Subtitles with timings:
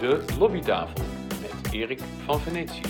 [0.00, 1.04] De Lobbytafel
[1.40, 2.80] met Erik van Venetië.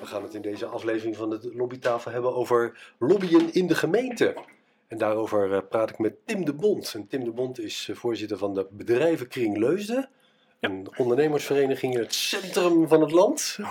[0.00, 4.34] We gaan het in deze aflevering van de Lobbytafel hebben over lobbyen in de gemeente.
[4.88, 6.94] En daarover eh, praat ik met Tim de Bond.
[6.94, 10.08] En Tim de Bond is eh, voorzitter van de bedrijvenkring Leusden.
[10.60, 13.58] Een ondernemersvereniging in het centrum van het land.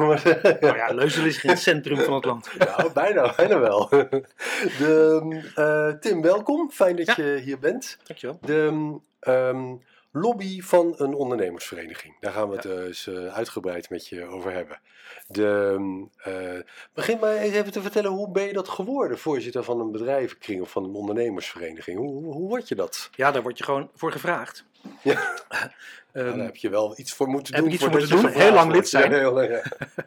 [0.59, 2.57] Nou ja, Leusden is het centrum van het land.
[2.57, 3.89] Nou, bijna, bijna wel.
[4.79, 6.71] De, eh, Tim, welkom.
[6.71, 7.15] Fijn dat Ja.
[7.23, 7.97] je hier bent.
[8.03, 8.37] Dankjewel.
[8.41, 9.73] De ehm,
[10.15, 12.15] lobby van een ondernemersvereniging.
[12.19, 14.79] Daar gaan we het eh, eens eh, uitgebreid met je over hebben.
[15.27, 15.77] De,
[16.17, 19.17] eh, begin maar even te vertellen, hoe ben je dat geworden?
[19.17, 21.97] Voorzitter van een bedrijvenkring of van een ondernemersvereniging.
[21.97, 23.09] Hoe, hoe, hoe word je dat?
[23.15, 24.65] Ja, daar word je gewoon voor gevraagd.
[25.01, 25.33] Ja.
[26.11, 27.73] Ehm, Nou, daar heb je wel iets voor moeten heb doen.
[27.73, 28.27] ik iets voor moeten doen?
[28.31, 29.11] Heel lang lid zijn.
[29.11, 29.63] Ja, heel ja.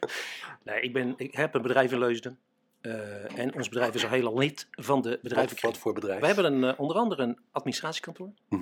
[0.64, 2.38] nee, ik, ben, ik heb een bedrijf in Leusden.
[3.36, 5.72] En ons bedrijf is al heel lang lid van de bedrijvenkring.
[5.72, 6.20] wat voor bedrijf?
[6.20, 8.30] We hebben een, onder andere een administratiekantoor.
[8.48, 8.60] Maar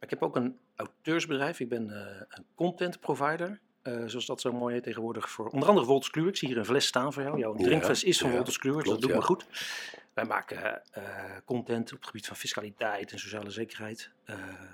[0.00, 1.60] ik heb ook een auteursbedrijf.
[1.60, 3.60] Ik ben eh, een content provider.
[3.82, 6.30] eh, zoals dat zo mooi heet tegenwoordig voor onder andere Wolters Kluwer.
[6.30, 7.38] Ik zie hier een fles staan voor jou.
[7.38, 9.16] Jouw Ja, drinkfles is van ja, Wolters Kluwer, dus dat doet ja.
[9.16, 9.46] me goed.
[10.14, 11.04] Wij maken eh,
[11.44, 14.10] content op het gebied van fiscaliteit en sociale zekerheid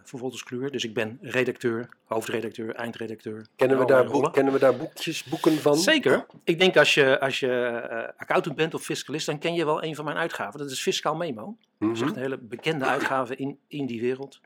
[0.05, 0.70] voor Wolters Kluwer.
[0.70, 3.47] Dus ik ben redacteur, hoofdredacteur, eindredacteur.
[3.56, 5.77] Kennen, we daar boek, kennen we daar boekjes, boeken van?
[5.77, 6.27] Zeker.
[6.45, 9.95] Ik denk als je, als je accountant bent of fiscalist, dan ken je wel een
[9.95, 10.58] van mijn uitgaven.
[10.58, 11.56] Dat is Fiscaal Memo.
[11.79, 14.41] Dat is echt een hele bekende uitgave in, in die wereld.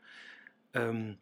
[0.71, 1.13] Ehm,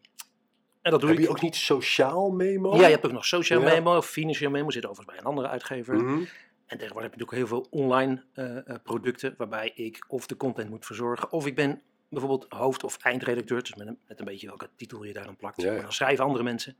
[0.82, 1.24] en dat doe Heb ik.
[1.24, 2.76] je ook niet sociaal memo?
[2.76, 3.66] Ja, je hebt ook nog social Ja.
[3.68, 4.70] memo of financieel memo.
[4.70, 5.94] Zit overigens bij een andere uitgever.
[5.96, 6.22] Mhm.
[6.66, 10.36] En tegenwoordig heb je natuurlijk heel veel online eh, eh, producten waarbij ik of de
[10.36, 11.32] content moet verzorgen.
[11.32, 13.60] Of ik ben bijvoorbeeld hoofd- of eindredacteur.
[13.60, 15.62] Dus met een, met een beetje welke titel je daar dan plakt.
[15.62, 15.72] Ja.
[15.72, 16.76] Maar dan schrijven andere mensen.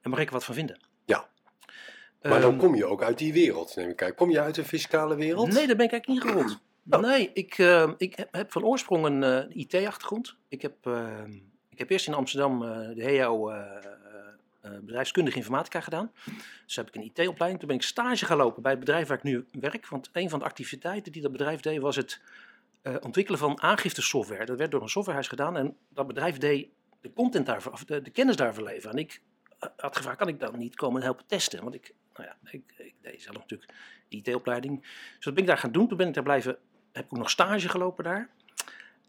[0.00, 0.80] En mag ik er wat van vinden.
[1.04, 1.28] Ja.
[2.22, 4.14] Maar dan Ehm, kom je ook uit die wereld, neem ik aan.
[4.14, 5.52] Kom je uit de fiscale wereld?
[5.52, 6.60] Nee, daar ben ik eigenlijk niet gerold.
[6.90, 7.00] Oh.
[7.00, 10.36] Nee, ik, eh, ik heb, heb van oorsprong een eh, IT-achtergrond.
[10.48, 10.86] Ik heb,
[11.78, 13.76] ik heb eerst in Amsterdam eh, de HEO eh,
[14.60, 16.12] eh, bedrijfskundige informatica gedaan.
[16.64, 17.58] Dus heb ik een IT-opleiding.
[17.58, 19.88] Toen ben ik stage gaan lopen bij het bedrijf waar ik nu werk.
[19.88, 22.20] Want een van de activiteiten die dat bedrijf deed was het
[23.00, 24.44] ontwikkelen van aangiftesoftware.
[24.44, 26.68] Dat werd door een softwarehuis gedaan en dat bedrijf deed
[27.00, 28.90] de content daarvoor, of de, kennis daarvoor leveren.
[28.90, 29.20] En ik
[29.76, 31.62] had gevraagd, kan ik dan niet komen helpen testen?
[31.62, 33.72] Want ik, nou ja, ik, ik deed zelf natuurlijk
[34.08, 34.80] die IT-opleiding.
[34.80, 35.88] Dus dat ben ik daar gaan doen.
[35.88, 36.58] Toen ben ik daar blijven,
[36.92, 38.30] heb ik ook nog stage gelopen daar.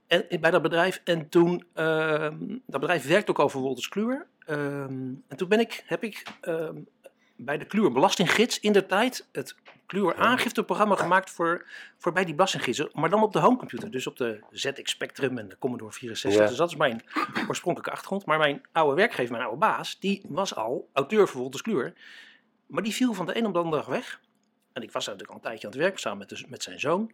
[0.09, 1.01] En, bij dat bedrijf.
[1.03, 4.27] En toen, ehm, dat bedrijf werkt ook over Wolters Kluwer.
[4.45, 4.91] Ehm,
[5.27, 6.75] en toen ben ik, heb ik ehm,
[7.35, 9.55] bij de Kluwer Belastinggids in de tijd het
[9.85, 11.65] Kluwer aangifteprogramma gemaakt voor,
[11.97, 12.89] voor bij die belastinggidsen.
[12.93, 13.91] Maar dan op de homecomputer.
[13.91, 16.41] Dus op de ZX Spectrum en de Commodore 64.
[16.41, 16.47] Ja.
[16.47, 17.01] Dus dat is mijn
[17.47, 18.25] oorspronkelijke achtergrond.
[18.25, 21.93] Maar mijn oude werkgever, mijn oude baas, die was al auteur voor Wolters Kluwer.
[22.67, 24.19] Maar die viel van de een op de andere dag weg.
[24.73, 26.79] En ik was natuurlijk al een tijdje aan het werk, samen met, de- met zijn
[26.79, 27.11] zoon.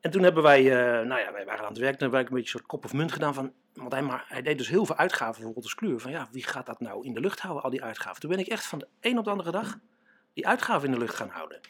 [0.00, 1.98] En toen hebben wij, eh, nou ja, wij waren aan het werk.
[1.98, 3.52] Toen hebben wij een beetje een soort kop of munt gedaan van...
[3.74, 6.00] Want hij, maar, hij deed dus heel veel uitgaven voor Wolters Kluwer.
[6.00, 8.20] Van ja, wie gaat dat nou in de lucht houden, al die uitgaven?
[8.20, 9.78] Toen ben ik echt van de een op de andere dag
[10.34, 11.60] die uitgaven in de lucht gaan houden.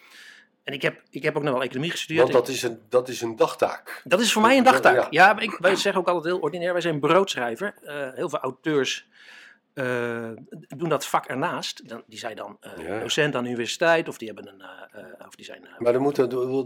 [0.65, 2.23] En ik heb, ik heb ook nog wel economie gestudeerd.
[2.23, 4.03] Want dat is, een, dat is een dagtaak.
[4.05, 5.13] Dat is voor mij een dagtaak.
[5.13, 5.39] Ja.
[5.39, 6.73] Ik, wij zeggen ook altijd heel ordinair.
[6.73, 7.75] Wij zijn broodschrijver.
[7.83, 9.09] Eh, heel veel auteurs
[9.75, 10.29] eh,
[10.69, 11.89] doen dat vak ernaast.
[11.89, 13.01] Dan, die zijn dan eh, Ja.
[13.01, 14.61] docent aan de universiteit of die hebben een,
[14.93, 15.69] eh, of die zijn.
[15.79, 16.17] Maar dat moet,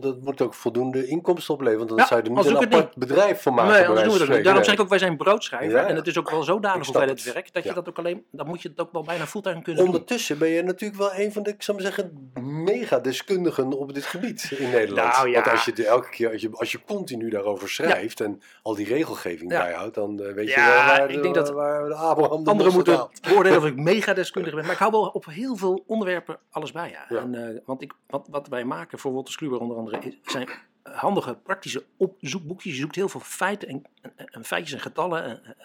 [0.03, 1.87] dat moet ook voldoende inkomsten opleveren.
[1.87, 3.73] Want dan Ja, zou je er niet een apart bedrijf van maken.
[3.73, 4.45] nee, anders doen we dat niet.
[4.45, 5.79] Daarom zeg ik ook, wij zijn broodschrijver.
[5.79, 5.87] Ja.
[5.87, 7.33] En het is ook wel zodanig hoeveelheid het.
[7.33, 9.85] werk, dat je dat ook alleen, dan moet je het ook wel bijna fulltime kunnen
[9.85, 9.93] doen.
[9.93, 14.05] Ondertussen ben je natuurlijk wel een van de, ik zou maar zeggen, mega-deskundigen op dit
[14.05, 15.13] gebied in Nederland.
[15.13, 15.33] Nou.
[15.33, 18.75] Want als je de, elke keer, als je, als je continu daarover schrijft en al
[18.75, 22.75] die regelgeving bijhoudt, dan weet je wel waar, ik de, denk dat waar de mos
[22.75, 23.21] moeten haalt.
[23.23, 24.65] beoordelen of ik mega deskundig ben.
[24.65, 26.91] Maar ik hou wel op heel veel onderwerpen alles bij.
[26.91, 27.07] Ja.
[27.09, 27.21] Ja.
[27.21, 30.49] En, eh, want ik, wat, wat wij maken voor Wolters Kluwer onder andere zijn
[30.85, 32.73] handige praktische opzoekboekjes.
[32.73, 35.57] Je zoekt heel veel feiten en, en, en feitjes en getallen en,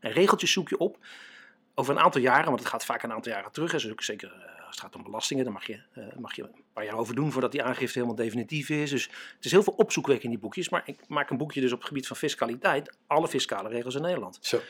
[0.00, 0.98] en, regeltjes zoek je op.
[1.74, 3.72] Over een aantal jaren, want het gaat vaak een aantal jaren terug.
[3.72, 6.64] En zeker eh, als het gaat om belastingen, dan mag je, eh, mag je een
[6.72, 8.90] paar jaar over doen voordat die aangifte helemaal definitief is.
[8.90, 9.04] Dus
[9.36, 10.68] het is heel veel opzoekwerk in die boekjes.
[10.68, 12.96] Maar ik maak een boekje dus op het gebied van fiscaliteit.
[13.06, 14.38] Alle fiscale regels in Nederland.
[14.40, 14.60] Zo.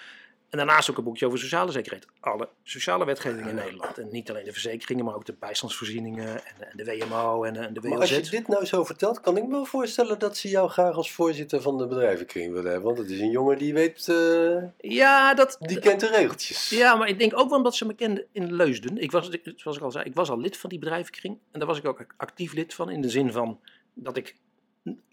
[0.50, 2.06] En daarnaast ook een boekje over sociale zekerheid.
[2.20, 3.98] Alle sociale wetgeving in Nederland.
[3.98, 7.98] En niet alleen de verzekeringen, maar ook de bijstandsvoorzieningen en, de WMO en, de Maar
[7.98, 8.30] als je WLZ.
[8.30, 11.62] dit nou zo vertelt, kan ik me wel voorstellen dat ze jou graag als voorzitter
[11.62, 12.86] van de bedrijvenkring willen hebben.
[12.86, 16.68] Want het is een jongen die weet, eh, Ja, dat, die kent de regeltjes.
[16.68, 18.98] ja, maar ik denk ook wel omdat ze me kenden in Leusden.
[18.98, 21.38] Ik was, zoals ik al zei, ik was al lid van die bedrijvenkring.
[21.50, 22.90] En daar was ik ook actief lid van.
[22.90, 23.60] In de zin van
[23.94, 24.36] dat ik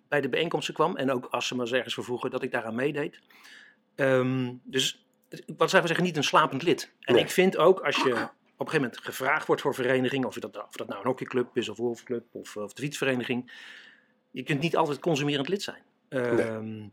[0.07, 0.95] bij de bijeenkomsten kwam.
[0.95, 3.19] En ook als ze me eens ergens vervroegen, dat ik daaraan meedeed.
[3.95, 5.02] Ehm, dus
[5.57, 6.93] wat zou ik zeggen, niet een slapend lid.
[6.99, 7.23] En Nee.
[7.23, 8.19] ik vind ook als je op een
[8.57, 11.77] gegeven moment gevraagd wordt voor vereniging, of dat, of dat nou een hockeyclub is, of
[11.77, 13.51] wolfclub, of, of de fietsvereniging,
[14.31, 15.81] je kunt niet altijd consumerend lid zijn.
[16.09, 16.87] Ehm,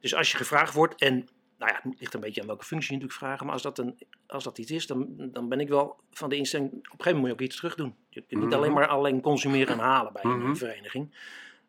[0.00, 1.14] Dus als je gevraagd wordt en
[1.58, 3.44] nou ja, het ligt een beetje aan welke functie je natuurlijk vragen.
[3.44, 6.36] Maar als dat, een, als dat iets is, dan, dan ben ik wel van de
[6.36, 6.68] instelling.
[6.70, 7.94] Op een gegeven moment moet je ook iets terug doen.
[8.08, 8.58] Je kunt niet Mhm.
[8.58, 10.54] alleen maar alleen consumeren en halen bij een Mhm.
[10.54, 11.14] vereniging.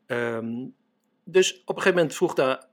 [0.05, 0.65] Ehm,
[1.23, 2.65] dus op een gegeven moment vroeg daar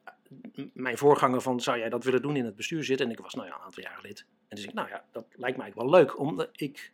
[0.72, 3.06] mijn voorganger van, zou jij dat willen doen in het bestuur zitten?
[3.06, 4.26] En ik was nou ja, een aantal jaar lid.
[4.48, 6.18] En dus ik, nou ja, dat lijkt mij wel leuk.
[6.18, 6.92] Omdat ik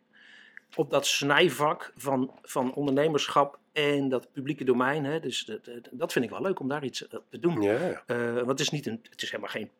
[0.75, 6.25] op dat snijvak van, van ondernemerschap en dat publieke domein, hè, dus dat, dat- vind
[6.25, 7.63] ik wel leuk om daar iets op te doen.
[7.63, 8.03] Ja.
[8.07, 9.71] Eh, want het is, niet een, het is helemaal geen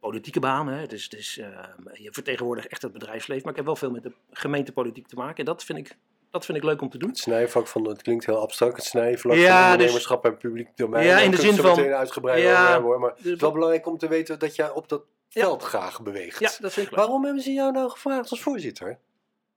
[0.00, 0.68] politieke baan.
[0.68, 0.80] Hè.
[0.80, 3.42] Het is, het is, eh, je vertegenwoordigt echt het bedrijfsleven.
[3.42, 5.36] Maar ik heb wel veel met de gemeentepolitiek te maken.
[5.36, 5.96] En dat vind ik,
[6.32, 7.08] dat vind ik leuk om te doen.
[7.08, 10.76] Het snijvak van, het klinkt heel abstract, het snijvlak Ja, van dus- ondernemerschap en publiek
[10.76, 11.06] domein.
[11.06, 13.00] Ja, Daar in de zin van- meteen uitgebreid Ja, over hebben, hoor.
[13.00, 15.62] Maar het dus is wel wat- belangrijk om te weten dat jij op dat veld
[15.62, 16.38] graag beweegt.
[16.38, 17.00] Ja, dat vind ik leuk.
[17.00, 18.98] Waarom hebben ze jou nou gevraagd als voorzitter?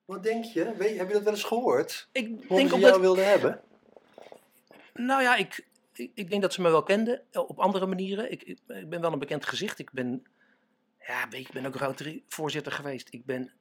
[0.05, 0.73] Wat denk je?
[0.77, 2.07] Weet, heb je dat wel eens gehoord?
[2.11, 3.61] Ik denk ze jou wilden hebben?
[4.93, 8.31] nou ja, ik, ik, ik denk dat ze me wel kenden eh, op andere manieren.
[8.31, 9.79] Ik, ik, ik ben wel een bekend gezicht.
[9.79, 10.25] Ik ben,
[11.07, 13.07] ja, ik ben ook Rotary voorzitter geweest.
[13.11, 13.51] Ik ben,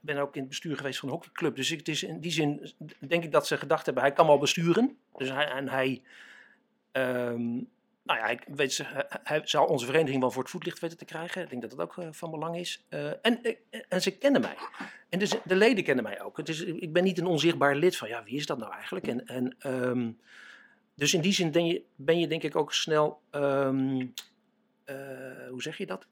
[0.00, 1.56] ben ook in het bestuur geweest van een hockeyclub.
[1.56, 4.38] Dus het is in die zin denk ik dat ze gedacht hebben, hij kan wel
[4.38, 4.98] besturen.
[5.16, 6.02] Dus hij, en hij,
[6.92, 7.50] ehm,
[8.02, 11.04] nou ja, ik weet, hij, hij zou onze vereniging wel voor het voetlicht weten te
[11.04, 11.42] krijgen.
[11.42, 12.84] Ik denk dat dat ook eh, van belang is.
[12.88, 13.56] Eh, en, eh,
[13.88, 14.56] en ze kennen mij.
[15.08, 16.36] En dus de leden kennen mij ook.
[16.36, 19.06] Het ik ben niet een onzichtbaar lid van, ja, wie is dat nou eigenlijk?
[19.06, 20.10] En, en, ehm,
[20.94, 24.06] dus in die zin ben je, ben je denk ik ook snel, ehm,
[24.84, 24.96] eh,
[25.48, 26.06] hoe zeg je dat?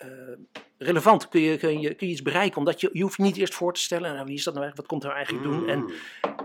[0.00, 1.28] Eh, eh, relevant.
[1.28, 3.74] Kun je, kun, je, kun je iets bereiken, omdat je, je hoeft niet eerst voor
[3.74, 5.68] te stellen, nou, wie is dat nou eigenlijk, wat komt er eigenlijk doen?
[5.68, 5.92] En Mm.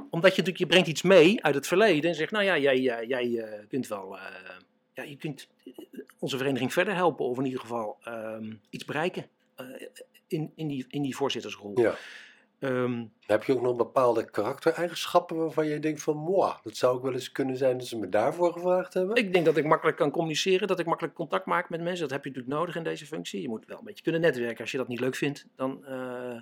[0.10, 2.80] omdat je natuurlijk, je brengt iets mee uit het verleden en zegt, nou ja, jij,
[2.80, 4.24] jij, jij eh, kunt wel, eh,
[4.94, 5.48] ja, je kunt
[6.20, 9.66] onze vereniging verder helpen of in ieder geval ehm, iets bereiken eh,
[10.28, 11.80] in, in, die, in die voorzittersrol.
[11.80, 11.96] Ja.
[12.60, 17.04] Ehm, Heb je ook nog bepaalde karaktereigenschappen waarvan je denkt van, moi, dat zou ook
[17.04, 19.16] wel eens kunnen zijn dat ze me daarvoor gevraagd hebben?
[19.16, 22.02] ik denk dat ik makkelijk kan communiceren, dat ik makkelijk contact maak met mensen.
[22.02, 23.42] Dat heb je natuurlijk nodig in deze functie.
[23.42, 24.62] Je moet wel een beetje kunnen netwerken.
[24.62, 26.42] Als je dat niet leuk vindt, dan, eh,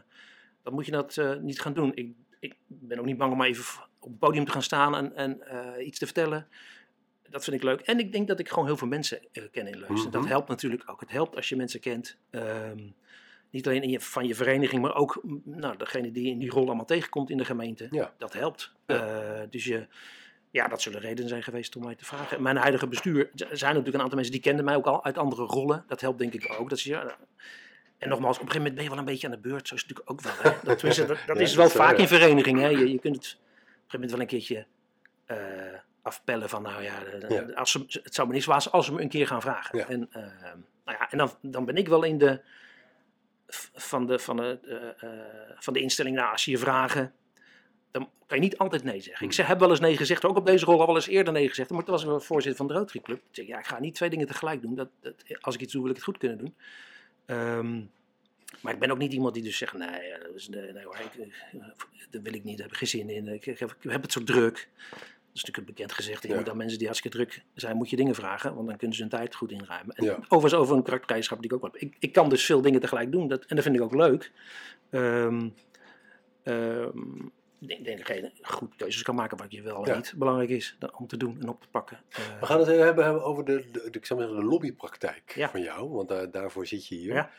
[0.63, 1.91] dan moet je dat eh, niet gaan doen.
[1.95, 4.95] Ik, ik ben ook niet bang om maar even op het podium te gaan staan
[4.95, 6.47] en, en eh, iets te vertellen.
[7.29, 7.81] Dat vind ik leuk.
[7.81, 9.19] En ik denk dat ik gewoon heel veel mensen
[9.51, 9.79] ken in.
[9.79, 9.89] Dat
[10.21, 10.25] Mhm.
[10.25, 10.99] helpt natuurlijk ook.
[10.99, 12.17] Het helpt als je mensen kent.
[12.29, 12.79] Ehm,
[13.53, 16.49] niet alleen in je, van je vereniging, maar ook mm, nou, degene die in die
[16.49, 17.87] rol allemaal tegenkomt in de gemeente.
[17.91, 18.13] Ja.
[18.17, 18.71] Dat helpt.
[18.87, 19.07] Ja.
[19.07, 19.87] Eh, dus je,
[20.51, 22.41] ja, dat zullen redenen zijn geweest om mij te vragen.
[22.41, 25.17] Mijn huidige bestuur, er zijn natuurlijk een aantal mensen die kenden mij ook al uit
[25.17, 25.83] andere rollen.
[25.87, 26.69] Dat helpt denk ik ook.
[26.69, 27.17] Dat is, ja,
[27.97, 29.67] en nogmaals, op een gegeven moment ben je wel een beetje aan de beurt.
[29.67, 30.51] Zo is het natuurlijk ook wel.
[30.51, 30.57] Hè?
[30.67, 32.01] Dat, tenminste, dat, dat Ja, is wel dat is, vaak ja.
[32.01, 32.61] in verenigingen.
[32.61, 32.69] Hè?
[32.69, 34.65] Je, je kunt het op een gegeven moment wel een keertje
[35.25, 36.93] eh, afpellen van, nou ja.
[37.55, 39.87] Als ze, het zou me niet zwaar als ze me een keer gaan vragen.
[39.87, 40.21] En, eh,
[40.85, 42.41] nou ja, en dan, dan ben ik wel in de,
[43.73, 45.19] van de, van de, eh, eh,
[45.59, 47.13] van de instelling, nou, als je je vragen,
[47.91, 49.13] dan kan je niet altijd nee zeggen.
[49.13, 49.31] Ik Hmm.
[49.31, 51.47] zeg, heb wel eens nee gezegd, ook op deze rol al wel eens eerder nee
[51.47, 51.69] gezegd.
[51.69, 53.17] Maar toen was ik wel voorzitter van de Rotary Club.
[53.17, 54.75] Ik zeg, ja, ik ga niet twee dingen tegelijk doen.
[54.75, 56.55] Dat, dat, als ik iets doe, wil ik het goed kunnen doen.
[57.25, 57.81] Ehm,
[58.61, 60.83] maar ik ben ook niet iemand die dus zegt, nee, eh, dat, is, nee, nee
[60.83, 61.33] hoor, ik,
[62.09, 63.27] dat wil ik niet, daar heb ik geen zin in.
[63.27, 64.69] Ik, ik heb, ik heb het zo druk.
[65.33, 66.23] Dat is natuurlijk een bekend gezegd.
[66.23, 66.35] Je Ja.
[66.35, 68.55] moet aan mensen die hartstikke druk zijn, moet je dingen vragen.
[68.55, 69.95] Want dan kunnen ze hun tijd goed inruimen.
[69.95, 70.17] En Ja.
[70.27, 71.75] overigens over een karaktereigenschap die ik ook heb.
[71.81, 73.27] Ik, ik kan dus veel dingen tegelijk doen.
[73.27, 74.31] Dat, en dat vind ik ook leuk.
[74.89, 75.49] Ehm,
[76.43, 76.97] ehm,
[77.59, 79.95] ik denk, dat je goed keuzes kan maken wat je wel en Ja.
[79.95, 81.99] niet belangrijk is om te doen en op te pakken.
[82.09, 85.47] Eh, We gaan het even hebben over de, de, de- ik zou zeggen, de lobbypraktijk
[85.51, 87.13] van jou, want daar, daarvoor zit je hier.
[87.13, 87.29] Ja.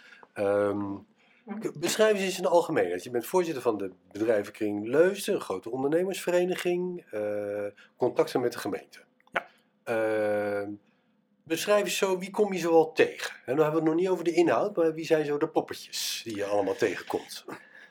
[1.75, 3.05] Beschrijf eens in de algemeenheid.
[3.05, 7.65] Je bent voorzitter van de bedrijvenkring Leusden, een grote ondernemersvereniging, eh,
[7.96, 8.98] contacten met de gemeente.
[9.32, 9.46] Ja.
[9.84, 10.70] Ehm,
[11.43, 13.31] beschrijf eens zo, wie kom je zoal tegen?
[13.46, 15.48] En dan hebben we het nog niet over de inhoud, maar wie zijn zo de
[15.48, 17.44] poppetjes die je allemaal tegenkomt?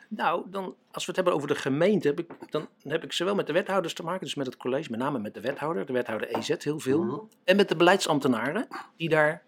[0.08, 3.36] Nou, dan, als we het hebben over de gemeente, heb ik, dan heb ik zowel
[3.36, 5.94] met de wethouders te maken, dus met het college, met name met de wethouder, de
[5.94, 7.20] wethouder EZ heel veel, Mhm.
[7.44, 8.68] en met de beleidsambtenaren
[8.98, 9.44] die daar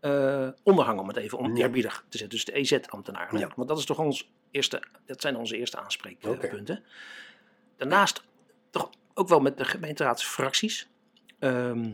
[0.00, 2.36] eh onderhangen, om het even oneerbiedig te zetten.
[2.36, 3.38] Dus de EZ-ambtenaren.
[3.38, 3.50] Ja.
[3.56, 6.84] Want dat, is toch ons eerste, dat zijn onze eerste aanspreekpunten.
[7.76, 8.22] Daarnaast
[8.70, 10.88] toch ook wel met de gemeenteraadsfracties.
[11.38, 11.90] Ehm,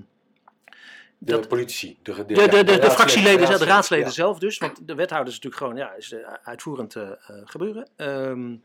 [1.18, 1.98] De dat- politici.
[2.02, 4.12] De, de, de, ja, de, de, fractieleden, zelf, de raadsleden ja.
[4.12, 4.58] zelf dus.
[4.58, 7.88] Want de wethouder is natuurlijk gewoon, ja, is eh, uitvoerend eh, eh, gebeuren.
[7.96, 8.56] Ehm,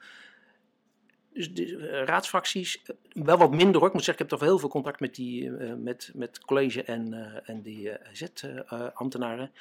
[1.40, 3.88] dus de eh, raadsfracties, eh, wel wat minder hoor.
[3.88, 6.84] Ik moet zeggen, ik heb toch heel veel contact met, die, eh, met, met college
[6.84, 7.14] en,
[7.46, 9.52] en die Z-ambtenaren.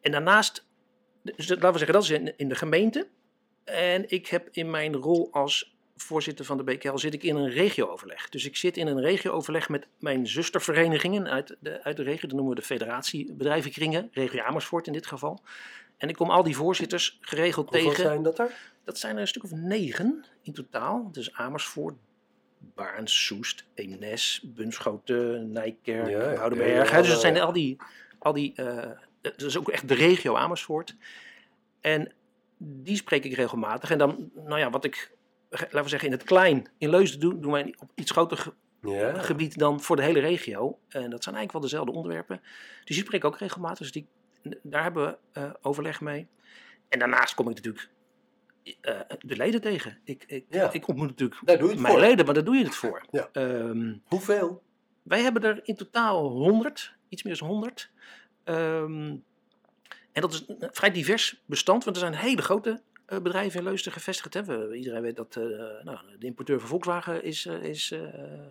[0.00, 0.66] en daarnaast,
[1.22, 3.08] dus laten we zeggen, dat is in, in de gemeente.
[3.64, 7.50] En ik heb in mijn rol als voorzitter van de BKL zit ik in een
[7.50, 8.28] regio-overleg.
[8.28, 12.28] Dus ik zit in een regio-overleg met mijn zusterverenigingen uit de, uit de regio.
[12.28, 15.42] Dat noemen we de Federatie Bedrijvenkringen, regio Amersfoort in dit geval.
[15.96, 18.04] En ik kom al die voorzitters geregeld Hoeveel tegen.
[18.04, 18.72] zijn dat er?
[18.84, 21.08] Dat zijn er een stuk of negen in totaal.
[21.12, 21.94] Dus Amersfoort,
[22.74, 26.34] Baarns, Soest, Eemnes, Bunschoten, Nijkerk, Ja.
[26.34, 26.90] Woudenberg.
[26.90, 27.76] Ja, ja, dus dat zijn al die,
[28.18, 30.96] al die eh, dat is ook echt de regio Amersfoort.
[31.80, 32.12] En
[32.58, 33.90] die spreek ik regelmatig.
[33.90, 35.12] En dan, nou ja, wat ik,
[35.50, 39.18] laten we zeggen, in het klein in Leusden doe, doen wij op iets groter Ja.
[39.18, 40.78] gebied dan voor de hele regio.
[40.88, 42.40] En dat zijn eigenlijk wel dezelfde onderwerpen.
[42.84, 43.78] Dus die spreek ik ook regelmatig.
[43.78, 44.06] Dus die,
[44.62, 46.26] daar hebben we eh, overleg mee.
[46.88, 47.88] En daarnaast kom ik natuurlijk
[48.80, 49.98] eh, de leden tegen.
[50.04, 50.72] Ik, ik, Ja.
[50.72, 52.02] ik ontmoet natuurlijk Daar doe je het mijn voor.
[52.02, 53.04] leden, maar daar doe je het voor.
[53.10, 53.28] Ja.
[53.32, 54.62] Ehm, Hoeveel?
[55.02, 57.90] wij hebben er in totaal 100, iets meer dan 100.
[58.44, 59.16] Ehm,
[60.12, 63.92] en dat is een vrij divers bestand, want er zijn hele grote bedrijven in Leusden
[63.92, 64.46] gevestigd.
[64.46, 65.42] We, iedereen weet dat eh,
[65.82, 68.00] nou, de importeur van Volkswagen is, eh, is eh,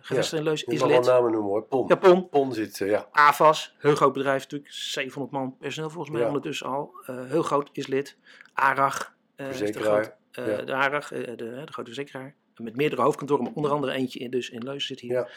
[0.00, 1.04] gevestigd in Leusden, is lid.
[1.06, 1.62] namen noemen hoor.
[1.62, 1.86] Pon.
[1.88, 3.08] Japon, Pon zit, eh, ja.
[3.12, 6.26] AVAS, heel groot bedrijf natuurlijk, 700 man personeel volgens mij Ja.
[6.26, 6.92] ondertussen al.
[7.06, 8.16] Eh, heel groot is lid.
[8.52, 10.64] ARAG, eh, is de, Verzekeraar, groot, eh, ja.
[10.64, 12.34] de ARAG, eh, de, de grote verzekeraar.
[12.56, 15.12] Met meerdere hoofdkantoren, maar onder andere eentje in, dus in Leusden zit hier.
[15.12, 15.28] Ja.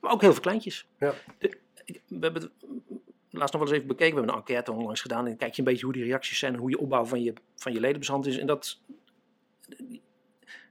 [0.00, 0.86] Maar ook heel veel kleintjes.
[0.98, 1.14] Ja.
[1.38, 1.58] De-
[2.08, 2.50] we hebben het
[3.38, 4.14] laatst nog wel eens even bekeken.
[4.14, 5.18] We hebben een enquête onlangs gedaan.
[5.18, 7.22] En dan kijk je een beetje hoe die reacties zijn en hoe je opbouw van
[7.22, 8.38] je, van je ledenbestand is.
[8.38, 8.80] En dat,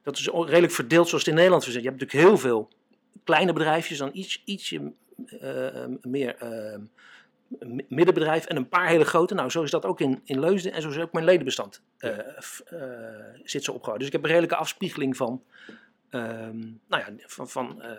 [0.04, 1.82] dat is redelijk verdeeld zoals het in Nederland verzet.
[1.84, 2.70] Je hebt natuurlijk heel veel
[3.24, 4.92] kleine bedrijfjes, dan iets, ietsje
[5.40, 6.78] eh, meer eh,
[7.60, 9.34] m- middenbedrijf en een paar hele grote.
[9.34, 11.82] Nou, zo is dat ook in, in Leusden en zo is ook mijn ledenbestand
[13.44, 13.98] zit zo opgehouden.
[13.98, 15.44] Dus ik heb een redelijke afspiegeling van,
[16.10, 17.92] ehm, nou ja, van, van eh,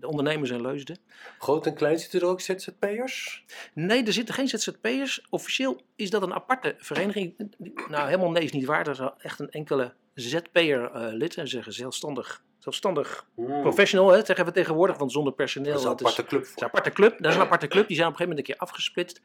[0.00, 0.98] de ondernemers in Leusden.
[1.38, 3.44] Groot en klein zitten er ook ZZP'ers?
[3.74, 5.26] Nee, er zitten geen ZZP'ers.
[5.30, 7.54] Officieel is dat een aparte vereniging.
[7.88, 8.86] Nou, helemaal nee is niet waar.
[8.86, 11.36] Er is echt een enkele ZP'er eh lid.
[11.36, 13.60] En ze zeggen zelfstandig, zelfstandig Hmm.
[13.60, 14.96] professional, hè, zeggen we tegenwoordig.
[14.98, 15.72] Want zonder personeel.
[15.72, 17.18] Dat is een aparte club het is een aparte club.
[17.18, 17.86] Dat is een aparte club.
[17.86, 19.20] Die zijn op een gegeven moment een keer afgesplitst.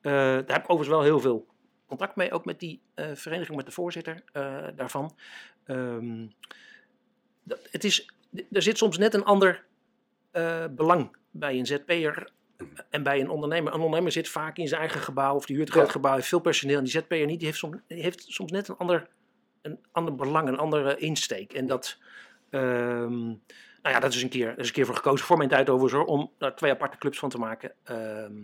[0.00, 1.46] Eh, daar heb ik overigens wel heel veel
[1.86, 2.32] contact mee.
[2.32, 5.14] Ook met die eh, vereniging, met de voorzitter eh, daarvan.
[5.64, 6.28] Ehm, dat,
[7.70, 8.10] het is,
[8.52, 9.64] er zit soms net een ander
[10.30, 12.32] eh, belang bij een ZP'er
[12.90, 13.72] en bij een ondernemer.
[13.72, 16.28] Een ondernemer zit vaak in zijn eigen gebouw of die huurt een groot gebouw, heeft
[16.28, 16.78] veel personeel.
[16.78, 19.08] En die ZP'er niet, die heeft soms, die heeft soms net een ander,
[19.62, 21.52] een ander belang, een andere insteek.
[21.52, 21.98] En dat,
[22.50, 23.24] ehm,
[23.82, 25.68] nou ja, dat is een keer, dat is een keer voor gekozen, voor mijn tijd
[25.68, 27.72] overigens hoor, om daar twee aparte clubs van te maken.
[27.84, 28.42] Ehm,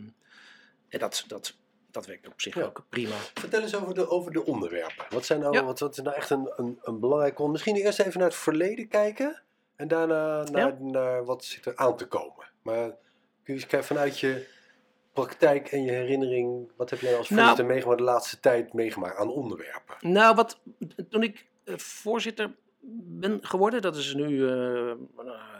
[0.88, 1.56] en dat, dat,
[1.90, 2.62] dat werkt op zich Ja.
[2.64, 3.14] ook prima.
[3.34, 5.04] Vertel eens over de, over de onderwerpen.
[5.10, 5.64] Wat, zijn nou, Ja.
[5.64, 7.38] wat, wat is nou echt een, een, een belangrijk...
[7.38, 9.42] on- Misschien eerst even naar het verleden kijken.
[9.76, 12.50] En daarna naar, naar wat zit er aan te komen.
[12.62, 12.96] Maar kun
[13.42, 14.46] je eens kijken vanuit je
[15.12, 16.70] praktijk en je herinnering...
[16.76, 19.96] Wat heb jij als Nou- voorzitter meegemaakt de laatste tijd meegemaakt aan onderwerpen?
[20.00, 20.60] Nou, wat,
[21.08, 22.56] toen ik eh, voorzitter
[23.02, 24.92] ben geworden, dat is nu eh,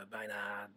[0.08, 0.70] bijna,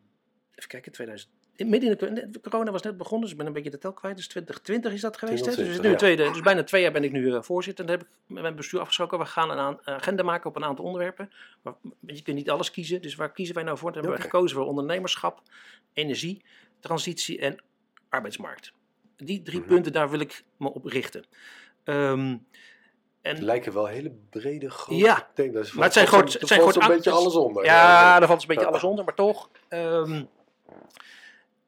[0.56, 1.32] even kijken, 2000.
[1.58, 3.78] Midden in de, co- de corona was net begonnen, dus ik ben een beetje de
[3.78, 4.16] tel kwijt.
[4.16, 5.46] Dus 2020 is dat geweest.
[5.46, 5.46] Hè?
[5.46, 7.42] Dus, het is nu 2020, een tweede, dus bijna twee jaar ben ik nu eh,
[7.42, 7.86] voorzitter.
[7.86, 10.56] En dan heb ik met mijn bestuur afgesproken, we gaan een een agenda maken op
[10.56, 11.32] een aantal onderwerpen.
[11.62, 13.92] Maar je kunt niet alles kiezen, dus waar kiezen wij nou voor?
[13.92, 15.42] Dan hebben we gekozen voor ondernemerschap,
[15.94, 16.42] energie,
[16.80, 17.62] transitie en
[18.10, 18.72] arbeidsmarkt.
[19.18, 19.68] Die drie Mhm.
[19.68, 21.24] punten, daar wil ik me op richten.
[21.84, 22.30] Ehm,
[23.22, 25.62] Het en lijken wel hele brede grote Ja, thema's.
[25.62, 27.66] Dus maar het zijn groot- zo'n- het zijn groot zo'n beetje alles onder.
[27.66, 29.50] Ja, daar valt een beetje alles onder, maar toch.
[29.68, 30.24] Ehm,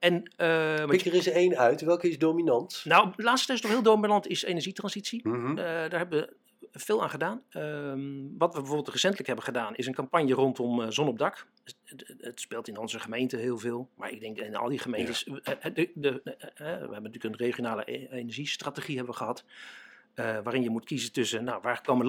[0.05, 0.23] en,
[0.77, 1.81] want Pik er eens één uit.
[1.81, 2.81] Welke is dominant?
[2.85, 5.27] nou, de laatste is toch heel dominant is energietransitie.
[5.27, 5.49] Mhm.
[5.49, 6.33] Eh, daar hebben we
[6.79, 7.41] veel aan gedaan.
[7.49, 11.47] Ehm, wat we bijvoorbeeld recentelijk hebben gedaan, is een campagne rondom eh, zon op dak.
[12.19, 15.23] Het, speelt in onze gemeente heel veel, maar ik denk in al die gemeentes.
[15.23, 19.43] de, de, we hebben natuurlijk een regionale e- energiestrategie hebben we gehad.
[20.13, 22.05] eh, waarin je moet kiezen tussen, nou, waar komen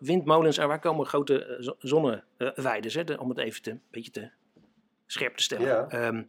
[0.00, 4.30] windmolens en waar komen grote zo- zonneweiden, om het even te, een beetje te
[5.06, 5.66] scherp te stellen.
[5.66, 5.88] Ja.
[5.88, 6.22] Ehm,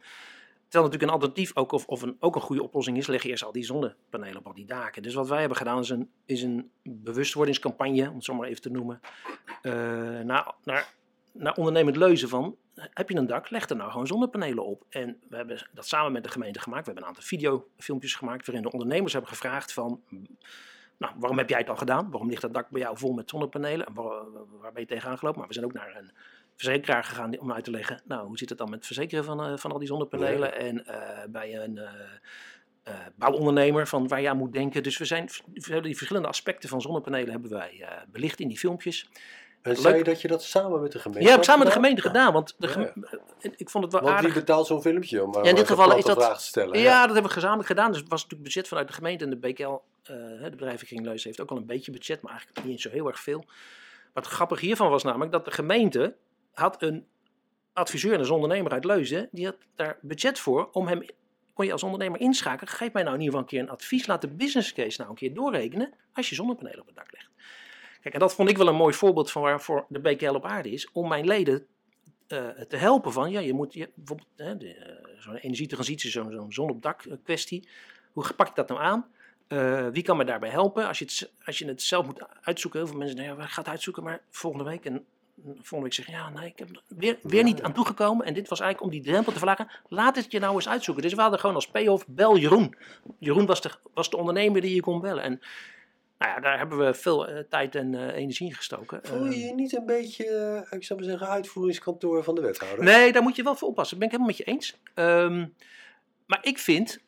[0.70, 3.30] Terwijl natuurlijk een alternatief ook, of, of een, ook een goede oplossing is, leg je
[3.30, 5.04] eerst al die zonnepanelen op al die daken.
[5.04, 8.62] Dus wat wij hebben gedaan is een, is een bewustwordingscampagne, om het zo maar even
[8.62, 9.00] te noemen,
[9.62, 9.74] eh,
[10.20, 10.94] naar, naar,
[11.32, 14.86] naar ondernemend leuzen van, heb je een dak, leg er nou gewoon zonnepanelen op.
[14.90, 16.86] En we hebben dat samen met de gemeente gemaakt.
[16.86, 20.02] We hebben een aantal videofilmpjes gemaakt waarin de ondernemers hebben gevraagd van,
[20.98, 22.10] nou, waarom heb jij het al gedaan?
[22.12, 23.86] Waarom ligt dat dak bij jou vol met zonnepanelen?
[23.86, 24.24] En waar,
[24.60, 25.40] waar ben je tegenaan gelopen?
[25.40, 26.12] Maar we zijn ook naar een
[26.64, 29.44] verzekeraar gegaan om uit te leggen, nou, hoe zit het dan met het verzekeren van,
[29.44, 30.56] eh, van al die zonnepanelen?
[30.58, 31.78] En eh, bij een
[32.84, 34.84] eh, bouwondernemer van waar je aan moet denken.
[34.84, 38.58] Dus we, zijn, we hebben die verschillende aspecten van zonnepanelen hebben wij belicht in die
[38.58, 39.10] filmpjes.
[39.62, 39.82] En Leuk.
[39.82, 41.80] zei je dat je dat samen met de gemeente Ja, heb ik samen met de
[41.80, 42.74] gemeente gedaan, want de Ja.
[42.74, 42.94] geme-
[43.58, 44.32] ik vond het wel Want aardig.
[44.34, 45.24] wie betaalt zo'n filmpje?
[45.24, 46.80] Om maar Ja, in dit geval is dat- vraag te stellen.
[46.80, 47.92] Ja, dat hebben we gezamenlijk gedaan.
[47.92, 51.24] Dus het was natuurlijk budget vanuit de gemeente en de BKL, hè, de bedrijvenkring Leus,
[51.24, 53.46] heeft ook al een beetje budget, maar eigenlijk niet zo heel erg veel.
[54.14, 56.16] Wat grappig hiervan was namelijk dat de gemeente
[56.54, 57.06] had een
[57.74, 61.06] adviseur en een ondernemer uit Leusden, die had daar budget voor om hem,
[61.54, 64.08] kon je als ondernemer inschakelen, geef mij nou in ieder geval een keer een advies,
[64.08, 67.30] laat de business case nou een keer doorrekenen als je zonnepanelen op het dak legt.
[68.02, 70.72] Kijk, en dat vond ik wel een mooi voorbeeld van waarvoor de BKL op aarde
[70.72, 71.68] is, om mijn leden
[72.30, 74.72] eh, te helpen van, ja, je moet je, bijvoorbeeld eh,
[75.18, 77.68] zo'n energietransitie, zo'n zo'n op dak eh, kwestie,
[78.12, 79.08] hoe pak ik dat nou aan?
[79.94, 80.88] Wie kan me daarbij helpen?
[80.88, 83.68] Als je, het, als je het zelf moet uitzoeken, heel veel mensen denken, ja, het
[83.68, 84.86] uitzoeken, maar volgende week.
[84.86, 85.06] En
[85.44, 88.26] volgende week zeggen, ja, nee, ik heb er weer, weer niet aan toegekomen.
[88.26, 89.68] En dit was eigenlijk om die drempel te verlagen.
[89.88, 91.04] Laat het je nou eens uitzoeken.
[91.04, 92.76] Dus we hadden gewoon als payoff, bel Jeroen.
[93.20, 95.24] Jeroen was de, was de ondernemer die je kon bellen.
[95.24, 95.42] En
[96.18, 99.00] nou ja, daar hebben we veel eh, tijd en eh, energie in gestoken.
[99.04, 102.42] Voel je Ehm, je niet een beetje, eh, ik zou maar zeggen, uitvoeringskantoor van de
[102.42, 102.84] wethouder?
[102.84, 104.00] Nee, daar moet je wel voor oppassen.
[104.00, 104.82] Dat ben ik helemaal met je eens.
[104.94, 105.48] Ehm,
[106.26, 107.02] maar ik vind,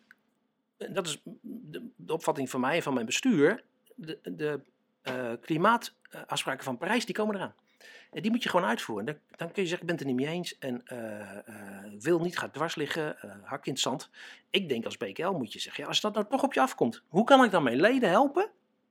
[0.78, 3.64] dat is de, de opvatting van mij en van mijn bestuur,
[3.96, 4.60] de, de
[5.02, 7.54] eh, klimaatafspraken van Parijs, die komen eraan.
[8.12, 9.06] En die moet je gewoon uitvoeren.
[9.06, 10.58] Dan, dan kun je zeggen, ik ben het er niet mee eens.
[10.58, 11.46] En eh, eh,
[12.00, 14.10] wil niet, gaat dwars liggen, eh, hak in het zand.
[14.50, 17.04] Ik denk als BKL moet je zeggen, ja, als dat nou toch op je afkomt,
[17.08, 18.50] hoe kan ik dan mijn leden helpen?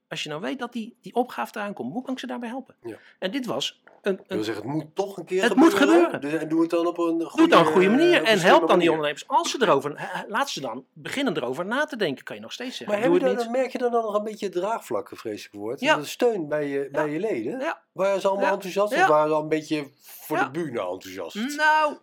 [0.09, 2.49] Als je nou weet dat die, die opgave eraan komt, hoe kan ik ze daarbij
[2.49, 2.75] helpen?
[2.83, 2.97] Ja.
[3.19, 5.75] En dit was een, Ik wil een zeggen, het moet toch een keer Het moet
[5.75, 5.95] gebeuren.
[6.11, 6.21] gebeuren.
[6.31, 8.23] Dus, en doe het dan op een goede, Doe het dan op een goede manier.
[8.23, 9.29] En help dan die ondernemers.
[9.29, 12.77] Als ze erover, laat ze dan beginnen erover na te denken, kan je nog steeds
[12.77, 12.99] zeggen.
[12.99, 13.51] Maar Doe het dan, niet.
[13.57, 15.81] merk je dan nog een beetje draagvlak, een vreselijk woord?
[15.81, 16.03] Ja.
[16.03, 17.59] Steun bij je, bij je leden?
[17.61, 17.83] Ja.
[17.93, 21.57] Waren ze allemaal enthousiast of waren ze al een beetje voor de bühne enthousiast?
[21.57, 21.97] Nou,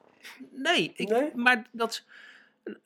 [0.52, 0.92] nee.
[0.96, 1.32] Ik, Nee?
[1.36, 2.04] Maar dat,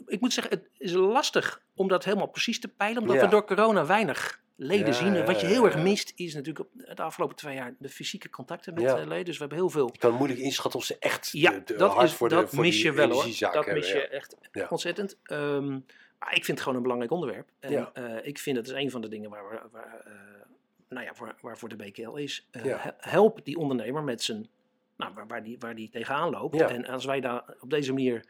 [0.05, 3.01] ik moet zeggen, het is lastig om dat helemaal precies te peilen.
[3.01, 3.21] Omdat Ja.
[3.21, 5.15] we door corona weinig leden zien.
[5.15, 8.73] En wat je heel erg mist, is natuurlijk de afgelopen twee jaar de fysieke contacten
[8.73, 9.25] met eh, leden.
[9.25, 11.75] Dus we hebben heel veel Ik kan moeilijk inschatten of ze echt Ja, de, de
[11.75, 13.23] dat, is, voor de, dat voor mis je wel hoor.
[13.39, 14.35] Dat hebben, mis je echt
[14.69, 15.17] ontzettend.
[15.23, 15.69] Ehm,
[16.19, 17.47] maar ik vind het gewoon een belangrijk onderwerp.
[17.59, 17.91] En Ja.
[17.93, 20.11] eh, ik vind het is een van de dingen waar, waar, eh,
[20.89, 22.47] nou ja, waar, waarvoor de BKL is.
[22.63, 22.95] Ja.
[22.97, 24.47] Help die ondernemer met zijn,
[24.97, 26.55] nou, waar, waar, die, waar die tegenaan loopt.
[26.55, 26.69] Ja.
[26.69, 28.25] En als wij daar op deze manier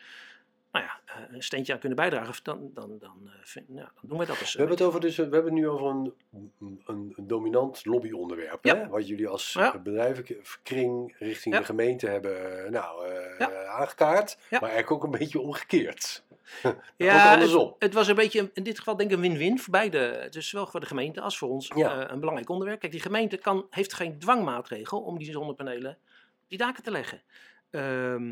[0.72, 4.26] nou ja, eh, een steentje aan kunnen bijdragen, dan, dan, dan, eh, dan doen wij
[4.28, 4.54] dat dus.
[4.54, 6.14] We hebben het over dus, we hebben het nu over een,
[6.60, 8.66] een, een dominant lobbyonderwerp.
[8.66, 8.76] Ja.
[8.76, 8.88] Hè?
[8.88, 9.74] Wat jullie als Ja.
[9.74, 11.60] eh, bedrijvenkring richting Ja.
[11.60, 14.38] de gemeente hebben eh, nou, eh, aangekaart.
[14.50, 16.24] Maar eigenlijk ook een beetje omgekeerd.
[16.98, 17.68] Ja, andersom.
[17.68, 20.28] Het, het was een beetje, in dit geval denk ik een win-win voor beide.
[20.30, 22.02] Dus zowel voor de gemeente als voor ons Ja.
[22.04, 22.80] eh, een belangrijk onderwerp.
[22.80, 27.22] Kijk, die gemeente kan, heeft geen dwangmaatregel om die zonnepanelen op die daken te leggen.
[27.70, 28.30] Ehm,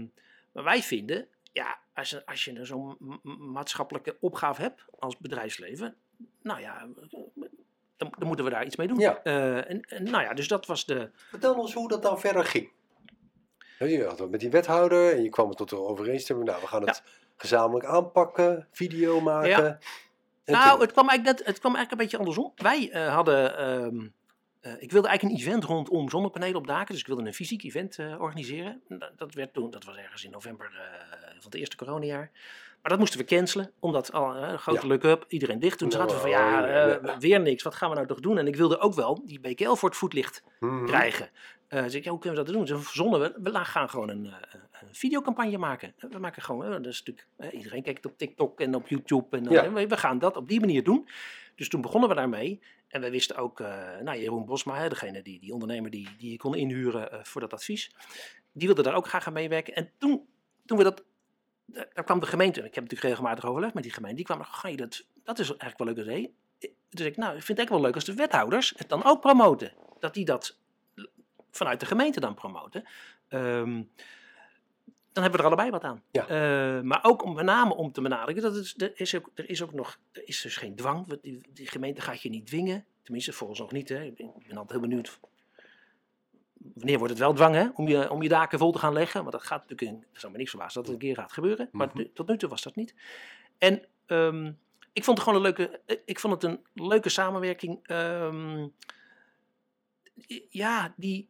[0.51, 5.17] maar wij vinden, ja, als, je- als je zo'n ma- ma- maatschappelijke opgave hebt als
[5.17, 5.95] bedrijfsleven,
[6.41, 6.87] nou ja,
[7.97, 8.99] dan, dan moeten we daar iets mee doen.
[8.99, 9.23] Ja.
[9.23, 12.45] Eh, en, en nou ja, dus dat was de, Vertel ons hoe dat dan verder
[12.45, 12.71] ging.
[13.79, 16.47] Je had met die wethouder en je kwam tot de overeenstemming.
[16.47, 17.03] Nou, we gaan het
[17.37, 19.49] gezamenlijk aanpakken, video maken.
[19.49, 19.77] Ja.
[20.45, 22.51] Nou, het kwam, eigenlijk net, het kwam eigenlijk een beetje andersom.
[22.55, 23.57] Wij eh, hadden.
[23.57, 24.07] ehm,
[24.59, 26.91] eh, ik wilde eigenlijk een event rondom zonnepanelen op daken.
[26.91, 28.81] Dus ik wilde een fysiek event eh, organiseren.
[28.87, 32.31] Dat, dat werd toen, dat was ergens in november eh, van het eerste coronajaar.
[32.81, 34.87] Maar dat moesten we cancelen, omdat al een grote Ja.
[34.87, 35.77] look-up, iedereen dicht.
[35.77, 37.17] Toen Nou, zaten we van ja, ja.
[37.19, 38.37] weer niks, wat gaan we nou toch doen?
[38.37, 40.85] En ik wilde ook wel die BKL voor het voetlicht Mhm.
[40.85, 41.29] krijgen.
[41.67, 42.65] Dus ik, ja, hoe kunnen we dat doen?
[42.65, 45.93] Dus verzonnen we, we gaan gewoon een, een videocampagne maken.
[46.09, 49.37] We maken gewoon, dat is natuurlijk, iedereen kijkt op TikTok en op YouTube.
[49.37, 49.71] En dan, Ja.
[49.71, 51.07] we, we gaan dat op die manier doen.
[51.55, 52.59] Dus toen begonnen we daarmee.
[52.89, 56.37] En we wisten ook, eh nou, Jeroen Bosma, degene die, die ondernemer die, die je
[56.37, 57.91] kon inhuren eh, voor dat advies.
[58.51, 59.75] Die wilde daar ook graag aan meewerken.
[59.75, 60.27] En toen,
[60.65, 61.03] toen we dat,
[61.65, 64.15] daar daar kwam de gemeente, ik heb natuurlijk regelmatig overleg met die gemeente.
[64.17, 66.35] Die kwamen, ga je dat, dat is eigenlijk wel leuk idee.
[66.89, 69.21] Dus ik, nou, ik vind het echt wel leuk als de wethouders het dan ook
[69.21, 69.73] promoten.
[69.99, 70.57] Dat die dat
[71.51, 72.83] vanuit de gemeente dan promoten.
[73.27, 73.83] Ehm,
[75.21, 76.03] dan hebben we er allebei wat aan.
[76.11, 76.27] Ja.
[76.27, 79.49] Eh, maar ook om met name om te benadrukken, dat is, er, is ook, er
[79.49, 81.19] is ook nog, er is dus geen dwang.
[81.21, 82.85] Die, die gemeente gaat je niet dwingen.
[83.03, 83.89] Tenminste, volgens nog niet.
[83.89, 84.03] Hè.
[84.03, 85.19] Ik ben ik ben altijd heel benieuwd.
[86.73, 87.67] Wanneer wordt het wel dwang hè?
[87.73, 89.19] Om, je, om je daken vol te gaan leggen?
[89.21, 91.33] Want dat gaat natuurlijk, in, er zou me niks verbazen dat het een keer gaat
[91.33, 91.69] gebeuren.
[91.71, 92.05] Maar Mhm.
[92.13, 92.95] tot nu toe was dat niet.
[93.57, 94.51] En ehm,
[94.93, 97.79] ik vond het gewoon een leuke, eh, ik vond het een leuke samenwerking.
[97.83, 98.67] Ehm,
[100.49, 101.27] ja, die,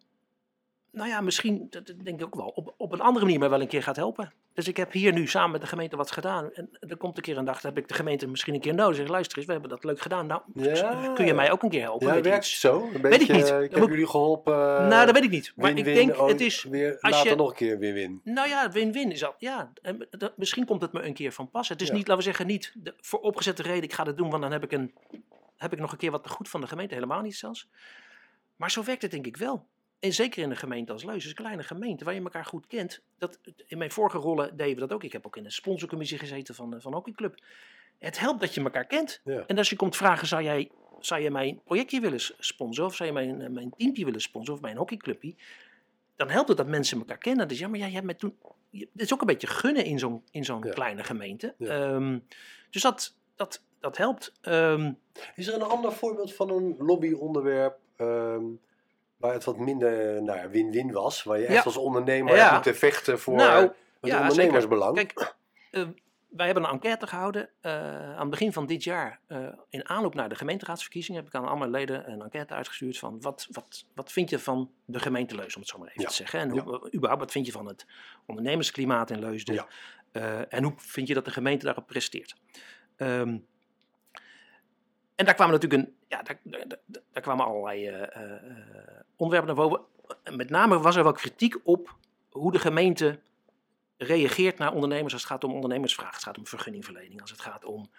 [0.91, 3.49] nou ja, misschien, dat dat denk ik ook wel, op, op een andere manier mij
[3.49, 4.33] wel een keer gaat helpen.
[4.53, 6.53] Dus ik heb hier nu samen met de gemeente wat gedaan.
[6.53, 8.73] En er komt een keer een dag, dan heb ik de gemeente misschien een keer
[8.73, 8.95] nodig.
[8.95, 10.27] Zeg, luister eens, we hebben dat leuk gedaan.
[10.27, 11.11] Nou, Ja.
[11.13, 12.07] kun je mij ook een keer helpen?
[12.07, 12.59] Ja, werkt iets?
[12.59, 12.81] zo?
[12.81, 13.49] Een ik beetje, niet.
[13.49, 14.53] eh, Ik heb jullie geholpen.
[14.87, 15.53] nou, dat weet ik niet.
[15.55, 18.21] Maar ik denk, het is, Weer als later je- nog een keer win-win.
[18.23, 21.49] nou ja, win-win is al, ja, en dat, misschien komt het me een keer van
[21.49, 21.69] pas.
[21.69, 21.93] Het is Ja.
[21.93, 24.51] niet, laten we zeggen, niet de, voor opgezette reden, ik ga dit doen, want dan
[24.51, 24.93] heb ik, een,
[25.57, 27.67] heb ik nog een keer wat te goed van de gemeente, helemaal niet zelfs.
[28.55, 29.65] Maar zo werkt het denk ik wel.
[29.99, 33.01] En zeker in een gemeente als Leus, een kleine gemeente waar je elkaar goed kent.
[33.17, 35.03] Dat, in mijn vorige rollen deden we dat ook.
[35.03, 37.39] Ik heb ook in de sponsorcommissie gezeten van, eh, van hockeyclub.
[37.97, 39.21] Het helpt dat je elkaar kent.
[39.23, 39.43] Ja.
[39.47, 42.89] En als je komt vragen, zou jij, zou je mijn projectje willen sponsoren?
[42.89, 44.55] Of zou je mijn, eh, mijn teampje willen sponsoren?
[44.55, 45.33] Of mijn hockeyclubje?
[46.15, 47.47] Dan helpt het dat mensen elkaar kennen.
[47.47, 48.35] Dus ja, maar jij hebt met toen...
[48.71, 50.71] Het is ook een beetje gunnen in zo'n, in zo'n Ja.
[50.71, 51.53] kleine gemeente.
[51.57, 51.67] Ja.
[51.67, 52.19] Ehm,
[52.69, 54.31] dus dat, dat, dat helpt.
[54.41, 54.91] Ehm,
[55.35, 58.43] Is er een ander voorbeeld van een lobbyonderwerp ehm,
[59.19, 61.23] waar het wat minder nou ja, win-win was?
[61.23, 62.53] Waar je echt als ondernemer Ja.
[62.53, 64.95] moeten vechten voor Nou, het ondernemersbelang?
[64.95, 65.35] Kijk,
[65.71, 65.83] eh,
[66.29, 67.73] wij hebben een enquête gehouden eh,
[68.13, 69.19] aan het begin van dit jaar.
[69.27, 73.21] eh, in aanloop naar de gemeenteraadsverkiezingen heb ik aan allemaal leden een enquête uitgestuurd van
[73.21, 76.07] wat, wat, wat vind je van de gemeente Leusden, om het zo maar even Ja,
[76.07, 76.39] te zeggen.
[76.39, 77.85] En hoe, überhaupt, wat vind je van het
[78.25, 79.55] ondernemersklimaat in Leusden?
[79.55, 79.67] Ja.
[80.11, 82.35] Eh, en hoe vind je dat de gemeente daarop presteert?
[82.95, 83.37] Ehm,
[85.19, 88.41] en daar kwamen natuurlijk een, ja, daar, daar, daar- kwamen allerlei eh, eh,
[89.15, 89.85] onderwerpen naar boven.
[90.23, 91.95] En Met name was er wel kritiek op
[92.29, 93.19] hoe de gemeente
[93.97, 96.13] reageert naar ondernemers als het gaat om ondernemersvragen.
[96.13, 97.89] Als het gaat om vergunningverlening, als het gaat om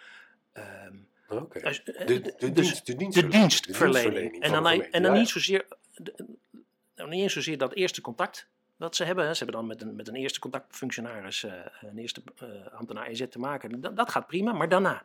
[2.07, 4.41] De, de, dus dienst, de de dienstverlening.
[4.43, 4.89] En dan, gemeente.
[4.91, 5.67] en dan Ja, niet zozeer,
[6.97, 9.27] nou, niet eens zozeer dat eerste contact dat ze hebben.
[9.27, 9.33] hè.
[9.35, 11.47] Ze hebben dan met een, met een eerste contactfunctionaris,
[11.81, 12.23] een eerste
[12.73, 13.81] ambtenaar EZ te maken.
[13.81, 15.05] Dat, dat gaat prima, maar daarna.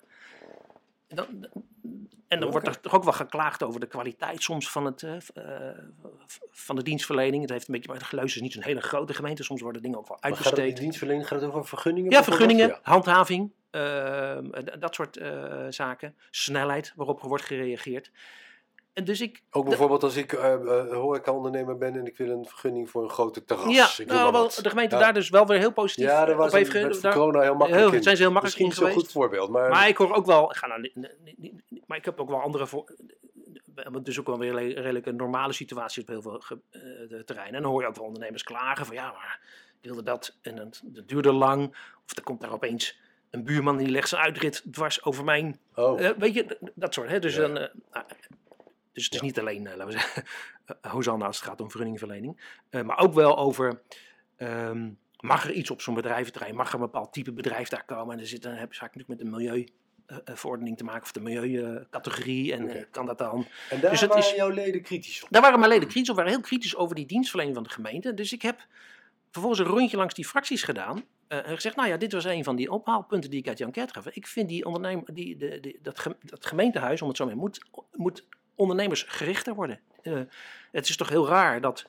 [2.27, 5.15] En dan wordt er toch ook wel geklaagd over de kwaliteit soms van, het, eh,
[5.15, 5.77] eh,
[6.51, 7.41] van de dienstverlening.
[7.41, 9.43] Het heeft een beetje, maar het geluid is niet zo'n hele grote gemeente.
[9.43, 12.11] Soms worden dingen ook wel Maar gaat dienstverlening gaat het over vergunningen?
[12.11, 12.79] Ja, vergunningen, Ja.
[12.81, 16.15] handhaving, ehm, dat soort eh, zaken.
[16.29, 18.11] Snelheid waarop er wordt gereageerd.
[19.03, 19.41] Dus ik.
[19.51, 23.09] Ook bijvoorbeeld als ik eh eh, horeca-ondernemer ben en ik wil een vergunning voor een
[23.09, 23.75] grote terras.
[23.75, 25.01] ja, Ik nou, wel, de gemeente Ja.
[25.01, 27.55] daar dus wel weer heel positief Ja, daar op was heeft met daar- corona heel
[27.55, 30.13] makkelijk heel- zijn ze heel makkelijk Misschien in zo'n goed voorbeeld, maar, Maar ik hoor
[30.13, 30.91] ook wel, ik ga nou,
[31.87, 32.93] maar ik heb ook wel andere voor.
[33.75, 36.41] Hebben dus ook wel weer redelijk een normale situatie op heel veel
[37.09, 37.55] de terreinen.
[37.55, 39.39] En dan hoor je ook wel ondernemers klagen van ja, maar
[39.81, 41.69] ik wilde dat en het, het duurde lang.
[42.05, 42.99] Of er komt daar opeens
[43.31, 47.09] een buurman die legt zijn uitrit dwars over mijn oh, weet je, dat soort.
[47.09, 47.19] Hè?
[47.19, 47.41] Dus, Ja.
[47.41, 47.69] dan, nou,
[48.95, 49.25] dus het is Ja.
[49.25, 50.23] niet alleen, eh, laten we zeggen,
[50.85, 52.59] uh, Hosanna als het gaat om vergunningverlening.
[52.69, 53.81] eh, maar ook wel over,
[54.35, 56.55] ehm, mag er iets op zo'n bedrijventerrein?
[56.55, 58.15] Mag er een bepaald type bedrijf daar komen?
[58.15, 61.19] En er zit, dan heb je vaak natuurlijk met de milieuverordening te maken, of de
[61.19, 62.53] milieucategorie.
[62.53, 63.47] en eh, kan dat dan?
[63.69, 65.27] en daar dus waren is- jouw leden kritisch op.
[65.31, 68.13] Daar waren mijn leden kritisch op, waren heel kritisch over die dienstverlening van de gemeente.
[68.13, 68.65] Dus ik heb
[69.31, 71.05] vervolgens een rondje langs die fracties gedaan.
[71.27, 73.65] eh, en gezegd, nou ja, dit was een van die ophaalpunten die ik uit die
[73.65, 74.07] enquête gaf.
[74.07, 78.25] Ik vind die ondernemer, die, de, de, dat gemeentehuis, om het zo maar moet, moet
[78.55, 79.79] ondernemersgerichter worden.
[80.01, 80.13] Eh,
[80.71, 81.85] het is toch heel raar dat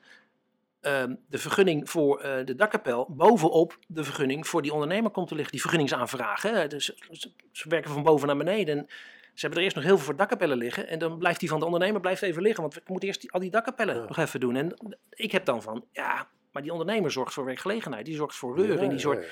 [0.81, 5.35] ehm, de vergunning voor eh, de dakkapel bovenop de vergunning voor die ondernemer komt te
[5.35, 5.53] liggen.
[5.53, 6.55] Die vergunningsaanvragen.
[6.55, 6.67] hè.
[6.67, 8.79] Dus, ze, ze werken van boven naar beneden.
[8.79, 8.87] En
[9.35, 10.89] ze hebben er eerst nog heel veel voor dakkapellen liggen.
[10.89, 12.63] En dan blijft die van de ondernemer blijft even liggen.
[12.63, 14.05] Want we moeten eerst die, al die dakkapellen Ja.
[14.09, 14.57] nog even doen.
[14.57, 18.05] En ik heb dan van, ja, maar die ondernemer zorgt voor werkgelegenheid.
[18.07, 18.81] Die zorgt voor reuring.
[18.83, 19.31] Ja, die zorgt, ja.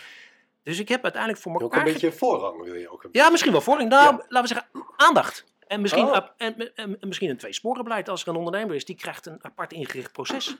[0.62, 1.86] Dus ik heb uiteindelijk voor Ook elkaar...
[1.86, 3.04] een beetje voorrang wil je ook.
[3.04, 3.88] Een Ja, misschien wel voorrang.
[3.88, 5.44] Nou, laten we zeggen, aandacht.
[5.66, 6.16] En misschien, Oh.
[6.36, 8.84] en, en, en misschien een tweesporenbeleid als er een ondernemer is.
[8.84, 10.56] Die krijgt een apart ingericht proces.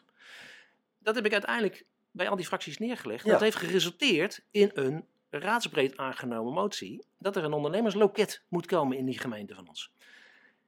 [0.98, 3.24] Dat heb ik uiteindelijk bij al die fracties neergelegd.
[3.24, 3.30] Ja.
[3.32, 7.04] Dat heeft geresulteerd in een raadsbreed aangenomen motie.
[7.18, 9.90] Dat er een ondernemersloket moet komen in die gemeente van ons.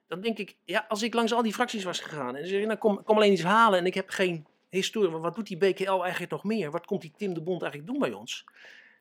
[0.09, 2.37] Dan denk ik, ja, als ik langs al die fracties was gegaan.
[2.37, 3.79] En zeg ik, nou kom, kom alleen iets halen.
[3.79, 5.11] En ik heb geen historie.
[5.11, 6.71] Wat doet die BKL eigenlijk nog meer?
[6.71, 8.45] Wat komt die Tim de Bond eigenlijk doen bij ons?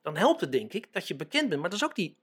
[0.02, 1.62] Dan helpt het denk ik dat je bekend bent.
[1.62, 2.15] Maar dat is ook die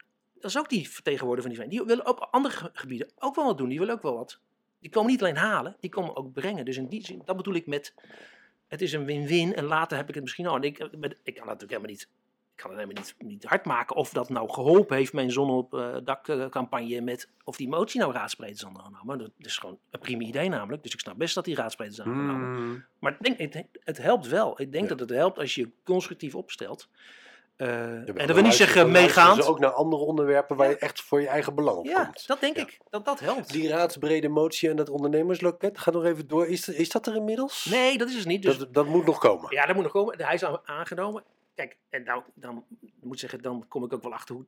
[0.43, 1.89] dat is ook die vertegenwoordiger van die vereniging.
[1.89, 3.69] Die willen op andere ge- gebieden ook wel wat doen.
[3.69, 4.39] Die willen ook wel wat.
[4.81, 6.65] Die komen niet alleen halen, die komen ook brengen.
[6.65, 7.95] Dus in die zin, dat bedoel ik met.
[8.69, 9.55] Het is een win-win.
[9.55, 10.57] En later heb ik het misschien al.
[10.57, 12.09] En ik, ik kan dat natuurlijk helemaal niet.
[12.57, 15.51] Ik kan het helemaal niet, niet hard maken of dat nou geholpen heeft, mijn zon
[15.51, 19.19] op eh, dakcampagne, met of die motie nou raadsbreed is aangenomen.
[19.19, 20.83] Dat is gewoon een prima idee namelijk.
[20.83, 22.57] Dus ik snap best dat die raadsbreed is aangenomen.
[22.57, 22.85] Hmm.
[22.99, 24.61] Maar ik denk, het, het helpt wel.
[24.61, 24.89] Ik denk Ja.
[24.91, 26.89] dat het helpt als je constructief opstelt.
[27.57, 29.45] Eh, en dat wil niet zeggen meegaand.
[29.45, 32.27] ze ook naar andere onderwerpen waar je echt voor je eigen belang op Ja, komt.
[32.27, 32.63] dat denk Ja.
[32.63, 32.79] ik.
[32.91, 33.53] Dat dat helpt.
[33.53, 36.47] Die raadsbrede motie en dat ondernemersloket, ga nog even door.
[36.47, 37.65] Is, is dat er inmiddels?
[37.65, 38.43] Nee, dat is het niet.
[38.43, 39.55] Dus, Dat, dat moet nog komen.
[39.55, 40.23] ja, dat moet nog komen.
[40.25, 41.23] Hij is aangenomen.
[41.55, 42.65] Kijk, en nou, dan
[43.01, 44.45] moet ik zeggen, dan kom ik ook wel achter hoe,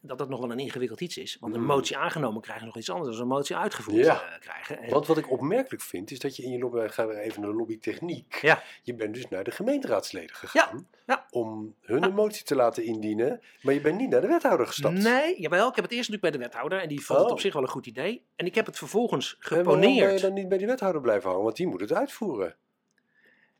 [0.00, 1.36] dat dat nog wel een ingewikkeld iets is.
[1.40, 1.66] Want een Mm.
[1.66, 4.22] motie aangenomen krijgen nog iets anders dan een motie uitgevoerd Ja.
[4.32, 4.82] eh, krijgen.
[4.82, 7.40] En, Want wat ik opmerkelijk vind, is dat je in je lobby, gaan we even
[7.40, 8.38] naar de lobbytechniek.
[8.42, 8.62] Ja.
[8.82, 11.26] Je bent dus naar de gemeenteraadsleden gegaan ja.
[11.30, 14.94] om hun een motie te laten indienen, maar je bent niet naar de wethouder gestapt.
[15.02, 17.34] nee, jawel, ik heb het eerst natuurlijk bij de wethouder en die vond het Oh.
[17.34, 18.24] op zich wel een goed idee.
[18.36, 20.20] En ik heb het vervolgens En waarom ben je geponeerd.
[20.22, 21.44] dan niet bij die wethouder blijven hangen?
[21.44, 22.56] Want die moet het uitvoeren.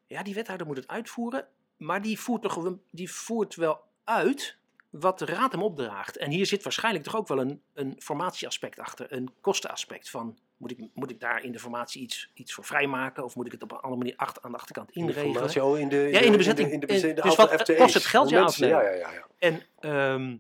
[0.07, 4.57] Ja, die wethouder moet het uitvoeren, maar die voert, toch, die voert wel uit
[5.01, 6.17] wat de raad hem opdraagt.
[6.17, 10.39] En hier zit waarschijnlijk toch ook wel een, een formatieaspect achter, een kostenaspect van...
[10.57, 13.25] Moet ik, moet ik daar in de formatie iets, iets voor vrijmaken?
[13.25, 15.27] Of moet ik het op een andere manier achter, aan de achterkant inregelen?
[15.27, 16.71] Informatie al in de, Ja, in de bezetting.
[16.71, 18.83] In de, bezetting, dus aantal wat kost het geld ja mensen- of nee?
[18.83, 19.13] Ja, ja, ja.
[19.13, 19.27] ja.
[19.39, 20.37] En ehm,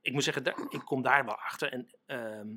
[0.00, 1.72] ik moet zeggen, daar, ik kom daar wel achter.
[1.72, 2.48] En ehm,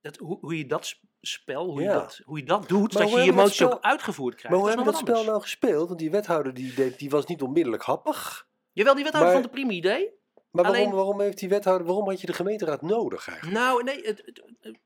[0.00, 1.92] dat, hoe, hoe je dat sp- spel, hoe, Ja.
[1.92, 4.48] je, dat, hoe je dat doet, Maar dat je je dat motie ook uitgevoerd krijgt.
[4.50, 5.86] Maar hoe hebben we dat spel nou gespeeld?
[5.88, 8.46] Want die wethouder die, deed, die was niet onmiddellijk happig.
[8.72, 10.18] Jawel, die wethouder Maar- vond het een prima idee.
[10.50, 13.58] Maar waarom, Alleen- waarom heeft die wethouder, waarom had je de gemeenteraad nodig eigenlijk?
[13.58, 14.42] Nou, nee, het,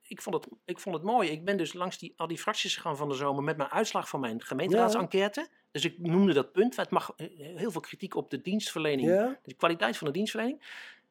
[0.08, 1.30] ik, vond het, ik vond het mooi.
[1.30, 4.08] Ik ben dus langs die, al die fracties gegaan van de zomer met mijn uitslag
[4.08, 5.48] van mijn gemeenteraadsenquête.
[5.70, 6.76] Dus ik noemde dat punt.
[6.76, 9.38] Het mag eh, heel veel kritiek op de dienstverlening, Ja?
[9.44, 10.62] de kwaliteit van de dienstverlening.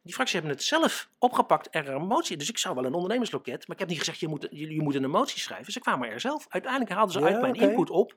[0.02, 2.38] Die fracties hebben het zelf opgepakt er een motie.
[2.38, 5.04] Dus ik zou wel een ondernemersloket, maar ik heb niet gezegd, je moet, jullie moeten
[5.04, 5.74] een motie schrijven.
[5.74, 6.46] Ze kwamen er zelf.
[6.50, 8.16] Uiteindelijk haalden ze Ja, uit mijn input op.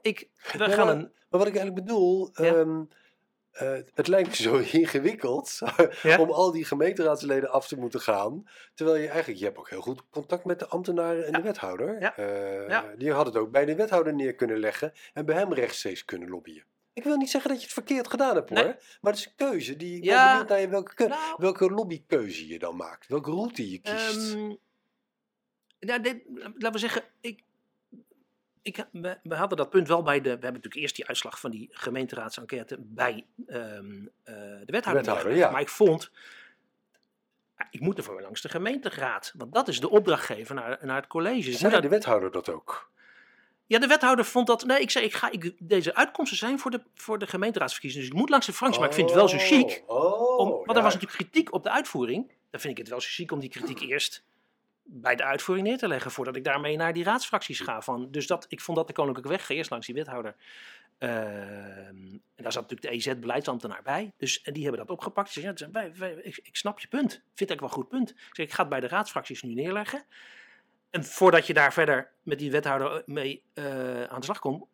[0.00, 1.12] Ik, we gaan maar- een...
[1.30, 2.64] Maar wat ik eigenlijk bedoel, Ja.
[3.54, 5.58] Eh, het lijkt me zo ingewikkeld
[6.02, 6.18] Ja.
[6.18, 8.48] om al die gemeenteraadsleden af te moeten gaan.
[8.74, 11.36] Terwijl je eigenlijk, je hebt ook heel goed contact met de ambtenaren en Ja.
[11.38, 12.00] de wethouder.
[12.00, 12.16] Ja.
[12.16, 12.82] Eh.
[12.98, 16.28] Die had het ook bij de wethouder neer kunnen leggen en bij hem rechtstreeks kunnen
[16.28, 16.64] lobbyen.
[16.92, 18.74] Ik wil niet zeggen dat je het verkeerd gedaan hebt hoor, Nee.
[19.00, 19.76] maar het is een keuze.
[19.76, 20.14] Die, ik Ja.
[20.22, 24.32] ben benieuwd naar je welke, Nou, welke lobbykeuze je dan maakt, welke route je kiest.
[24.34, 24.52] Ehm,
[25.80, 27.42] nou, dit, laten we zeggen, ik,
[28.64, 30.22] ik, we, we hadden dat punt wel bij de.
[30.22, 35.04] We hebben natuurlijk eerst die uitslag van die gemeenteraadsenquête bij ehm, eh, de wethouder.
[35.04, 35.50] wethouder, ja.
[35.50, 36.10] Maar ik vond.
[37.70, 39.32] Ik moet ervoor langs de gemeenteraad.
[39.36, 41.52] Want dat is de opdrachtgever naar, naar het college.
[41.52, 42.92] Zei de wethouder dat ook?
[43.66, 44.64] ja, de wethouder vond dat.
[44.64, 48.04] Nee, ik zei, ik ga, ik, deze uitkomsten zijn voor de, voor de gemeenteraadsverkiezingen.
[48.06, 48.80] Dus ik moet langs de fractie.
[48.80, 49.82] Maar ik vind het wel zo chic.
[49.86, 50.74] Oh, Om, want ja.
[50.74, 52.32] er was natuurlijk kritiek op de uitvoering.
[52.50, 54.24] Dan vind ik het wel zo chic om die kritiek eerst
[54.84, 56.10] bij de uitvoering neer te leggen.
[56.10, 57.80] Voordat ik daarmee naar die raadsfracties ga.
[57.80, 59.48] Van, dus dat, ik vond dat de koninklijke weg.
[59.48, 60.36] Eerst langs die wethouder.
[60.98, 64.12] Ehm, en daar zat natuurlijk de EZ-beleidsambtenaar bij.
[64.16, 65.30] Dus en die hebben dat opgepakt.
[65.30, 65.54] Ze ja,
[66.22, 67.22] ik, snap je punt.
[67.34, 68.10] Vind ik wel goed punt.
[68.10, 70.04] Ik, zeg, ik ga het bij de raadsfracties nu neerleggen.
[70.90, 74.66] En voordat je daar verder met die wethouder mee eh, aan de slag komt,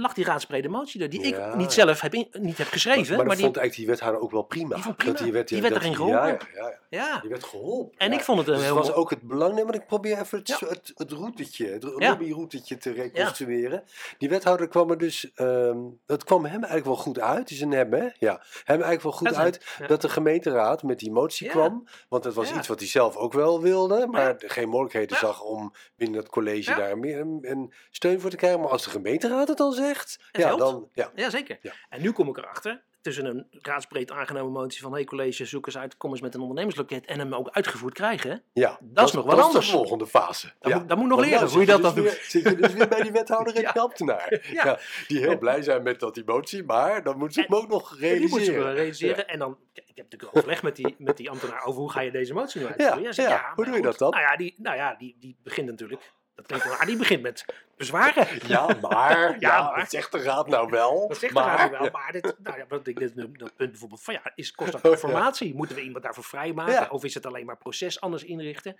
[0.00, 1.08] lag die raadsbrede motie er.
[1.10, 1.46] Die Ja.
[1.48, 2.98] ik niet zelf heb, in- niet heb geschreven.
[3.00, 4.74] Maar, Maar, maar dat die, vond eigenlijk die wethouder ook wel prima.
[4.74, 5.12] Die vond prima.
[5.12, 6.38] Dat die werd, Die werd dat- erin geholpen.
[6.54, 7.20] Ja, ja.
[7.20, 7.98] Die werd geholpen.
[7.98, 9.74] En ik vond het een Dus het heel was mooi- ook het belang, nee, maar
[9.74, 13.82] ik probeer even het, het, het routetje, het lobbyroutetje te reconstrueren.
[14.18, 17.60] Die wethouder kwam er dus, ehm, dat kwam hem eigenlijk wel goed uit, het is
[17.60, 21.10] een hem hè, ja, hem eigenlijk wel goed Dat uit dat de gemeenteraad met die
[21.12, 21.88] motie kwam.
[22.08, 25.72] Want dat was iets wat hij zelf ook wel wilde, maar geen mogelijkheden zag om
[25.96, 28.60] binnen het college daar meer een, een steun voor te krijgen.
[28.60, 30.60] Maar als de gemeenteraad het dan zegt, Het ja, helpt.
[30.60, 31.10] dan, ja.
[31.14, 31.58] Ja, zeker.
[31.62, 31.72] Ja.
[31.88, 35.78] En nu kom ik erachter, tussen een raadsbreed aangenomen motie van hey college, zoek eens
[35.78, 38.42] uit, kom eens met een ondernemersloket en hem ook uitgevoerd krijgen.
[38.52, 38.78] ja.
[38.82, 39.66] Dat is nog wat anders.
[39.66, 40.52] de volgende fase.
[40.60, 40.78] Dat, ja.
[40.78, 42.12] moet, dat moet nog Want leren, nou hoe je dat dan dus doet.
[42.12, 43.72] weer- Zit je dus weer bij die wethouder en Ja.
[43.72, 44.48] die ambtenaar.
[44.52, 44.64] Ja.
[44.64, 47.96] Ja, die heel blij zijn met dat emotie, maar dan moeten ze hem ook nog
[47.96, 48.64] Die moet ze realiseren.
[48.64, 49.28] wel realiseren.
[49.28, 52.10] En dan, ik heb natuurlijk overleg met die, met die ambtenaar over hoe ga je
[52.10, 53.02] deze motie nu uitvoeren.
[53.02, 53.52] Ja, zegt, ja.
[53.54, 54.10] Hoe doe je dat dan?
[54.10, 57.44] Nou ja, die, nou ja, die, die begint natuurlijk, dat klinkt wel, die begint met
[57.76, 58.26] bezwaren.
[58.46, 59.78] Ja, maar, ja, Ja, maar.
[59.80, 61.08] wat zegt de raad nou wel?
[61.08, 64.02] Dat zegt maar, de raad wel, maar dit, nou ja, ik dit, dat punt bijvoorbeeld
[64.02, 65.54] van ja, is, kost dat informatie?
[65.54, 66.72] Moeten we iemand daarvoor vrijmaken?
[66.72, 66.88] Ja.
[66.90, 68.76] Of is het alleen maar proces anders inrichten?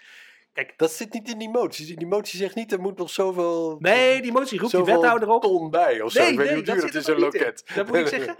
[0.52, 1.96] Kijk, Dat zit niet in die motie.
[1.96, 5.42] Die motie zegt niet, er moet nog zoveel, nee, die motie roept die wethouder op.
[5.42, 6.20] ton bij of zo.
[6.22, 7.20] Nee, ik weet nee, niet hoe dat duur het is, een in.
[7.20, 7.70] loket.
[7.74, 8.34] Dat moet ik zeggen.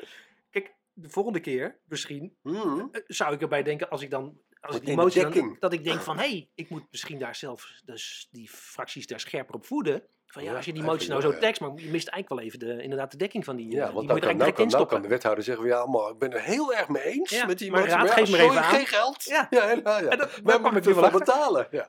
[0.51, 2.89] Kijk, de volgende keer misschien Hmm.
[2.93, 5.85] eh, zou ik erbij denken als ik dan als ik die motie dan, dat ik
[5.85, 9.67] denk van hé, hey, ik moet misschien daar zelf dus die fracties daar scherper op
[9.67, 10.03] voeden.
[10.27, 12.59] Van ja, als je die motie nou zo tekst, maar je mist eigenlijk wel even
[12.59, 13.67] de, inderdaad de dekking van die.
[13.67, 15.45] eh, Ja, die want moet nou je er kan, nou, kan, nou kan de wethouder
[15.45, 17.95] zeggen, ja, maar ik ben er heel erg mee eens Ja, met die maar motie.
[17.97, 18.75] raad, ja, geef maar sorry, even aan.
[18.75, 19.25] geen geld.
[19.25, 19.47] Ja.
[19.51, 19.99] ja, ja, ja.
[19.99, 21.69] En dat- daar Wij kwam ik wel betalen.
[21.71, 21.89] Ja.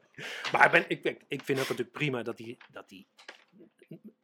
[0.51, 3.07] Maar ik, ben, ik, ik, vind het natuurlijk prima dat die, dat die.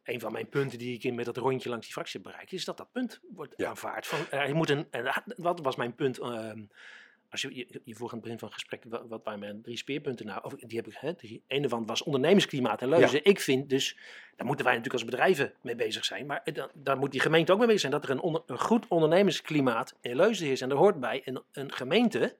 [0.04, 2.52] Een van mijn punten die ik in met dat rondje langs die fractie heb bereikt,
[2.52, 3.68] is dat dat punt wordt Ja.
[3.68, 4.06] aanvaard.
[4.06, 6.18] Van, er moet een, en wat was mijn punt?
[6.18, 6.62] ehm,
[7.30, 9.62] als je, je, je vroeg aan het begin van het gesprek, wat, wat waren mijn
[9.62, 10.44] drie speerpunten nou?
[10.44, 13.24] Of, die heb ik, hè, die, ene van was ondernemersklimaat en leuzen.
[13.24, 13.96] Ik vind dus,
[14.36, 16.26] daar moeten wij natuurlijk als bedrijven mee bezig zijn.
[16.26, 17.92] Maar dan, daar moet die gemeente ook mee bezig zijn.
[17.92, 20.60] Dat er een, onder- een goed ondernemersklimaat in leuzen is.
[20.60, 22.36] En er hoort bij een, een gemeente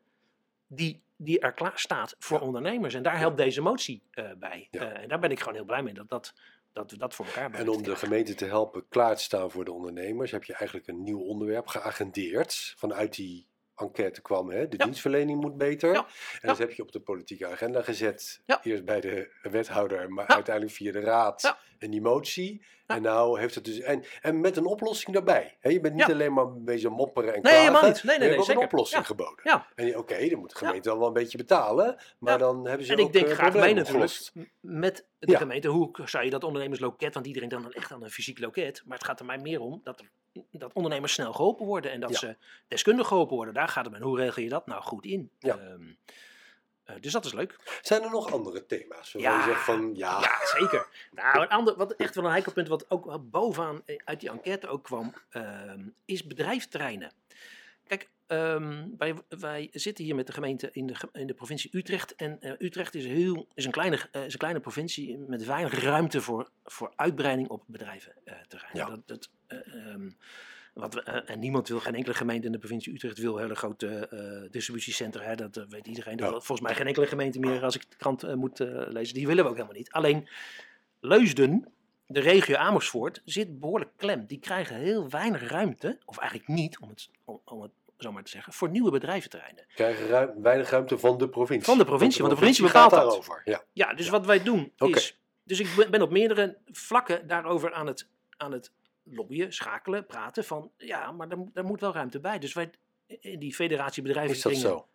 [0.66, 2.94] die, die er klaar staat voor ondernemers.
[2.94, 4.68] En daar helpt deze motie eh, bij.
[4.70, 4.92] Ja.
[4.92, 6.34] Eh, en daar ben ik gewoon heel blij mee dat, dat,
[6.72, 7.60] dat we dat voor elkaar hebben.
[7.60, 10.88] En om de gemeente te helpen klaar te staan voor de ondernemers, heb je eigenlijk
[10.88, 12.74] een nieuw onderwerp geagendeerd.
[12.76, 14.84] Vanuit die enquête kwam, hè, de Ja.
[14.84, 15.92] dienstverlening moet beter.
[15.92, 16.06] Ja.
[16.40, 18.42] En dat heb je op de politieke agenda gezet.
[18.62, 21.86] Eerst bij de wethouder, maar uiteindelijk via de raad Ja.
[21.86, 22.64] en die motie.
[22.86, 22.94] Ja.
[22.96, 23.80] En nou heeft het dus.
[23.80, 25.56] En, en met een oplossing daarbij.
[25.60, 26.12] Hè, je bent niet Ja.
[26.12, 27.60] alleen maar bezig mopperen en Nee, klagen.
[27.60, 28.02] helemaal niet.
[28.04, 28.56] Nee, nee, nee, zeker.
[28.60, 29.06] een oplossing Ja.
[29.06, 29.40] geboden.
[29.42, 29.66] Ja.
[29.74, 31.96] En oké, dan moet de gemeente dan wel een beetje betalen.
[32.18, 35.68] Maar dan hebben ze En ook ik denk eh, graag mee natuurlijk met de gemeente.
[35.68, 38.82] Hoe zou je dat ondernemersloket, want iedereen dan echt aan een fysiek loket.
[38.86, 40.02] Maar het gaat er mij meer om dat,
[40.50, 41.90] dat ondernemers snel geholpen worden.
[41.92, 42.16] En dat Ja.
[42.16, 42.36] ze
[42.68, 43.54] deskundig geholpen worden.
[43.54, 44.00] Daar gaat het om.
[44.00, 45.30] En hoe regel je dat nou goed in?
[45.38, 45.58] Ja.
[45.58, 45.82] Ehm,
[46.86, 47.56] eh, dus dat is leuk.
[47.82, 49.12] Zijn er nog andere thema's?
[49.12, 49.36] Ja.
[49.36, 50.86] je zegt van ja, Ja, zeker.
[51.10, 54.30] Nou, een ander, wat echt wel een heikel punt, wat ook bovenaan eh, uit die
[54.30, 57.12] enquête ook kwam, ehm, is bedrijfsterreinen.
[57.86, 62.14] Kijk, ehm, wij, wij zitten hier met de gemeente in de, in de provincie Utrecht.
[62.14, 66.20] En eh, Utrecht is, heel, is, een kleine, is een kleine provincie met weinig ruimte
[66.20, 68.70] voor, voor uitbreiding op bedrijventerreinen.
[68.72, 68.86] Ja.
[68.86, 70.10] Dat, dat, eh, ehm,
[70.76, 73.54] wat we, eh, en niemand wil, geen enkele gemeente in de provincie Utrecht wil hele
[73.54, 75.22] grote eh, distributiecentra.
[75.22, 76.16] Hè, dat eh, weet iedereen.
[76.16, 76.30] Dat Ja.
[76.32, 78.58] wil volgens mij geen enkele gemeente meer, als ik de krant moet
[78.88, 79.14] lezen.
[79.14, 79.90] Die willen we ook helemaal niet.
[79.90, 80.28] Alleen
[81.00, 81.72] Leusden,
[82.06, 84.26] de regio Amersfoort, zit behoorlijk klem.
[84.26, 88.22] Die krijgen heel weinig ruimte, of eigenlijk niet, om het, om, om het zo maar
[88.22, 89.64] te zeggen, voor nieuwe bedrijventerreinen.
[89.74, 91.66] Krijgen ruim- weinig ruimte van de provincie.
[91.66, 93.00] Van de provincie, want de provincie bepaalt dat.
[93.00, 93.42] daarover.
[93.44, 93.62] Ja.
[93.72, 95.18] Ja, dus wat wij doen is.
[95.42, 98.70] Dus ik ben- ben op meerdere vlakken daarover aan het, aan het
[99.10, 100.44] lobbyen, schakelen, praten.
[100.44, 102.38] Van ja, maar daar, moet- daar moet wel ruimte bij.
[102.38, 102.70] Dus wij
[103.20, 104.34] in die federatie bedrijven.
[104.36, 104.86] Is dat zo?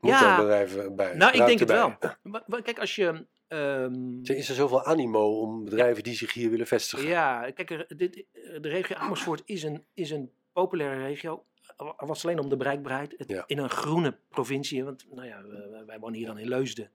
[0.00, 0.30] Moet Ja.
[0.36, 1.14] er bedrijven bij?
[1.14, 1.96] Nou, ik denk het bij?
[2.46, 2.62] wel.
[2.62, 3.26] Kijk, als je.
[3.48, 7.06] ehm, Is er zoveel animo om bedrijven die zich hier willen vestigen?
[7.08, 8.24] ja, kijk, er- dit,
[8.60, 11.44] de regio Amersfoort is een, is een populaire regio.
[11.76, 13.14] Al was alleen om de bereikbaarheid.
[13.18, 13.44] Het- Ja.
[13.46, 14.84] In een groene provincie.
[14.84, 16.90] Want nou ja, we- wij wonen hier dan in Leusden.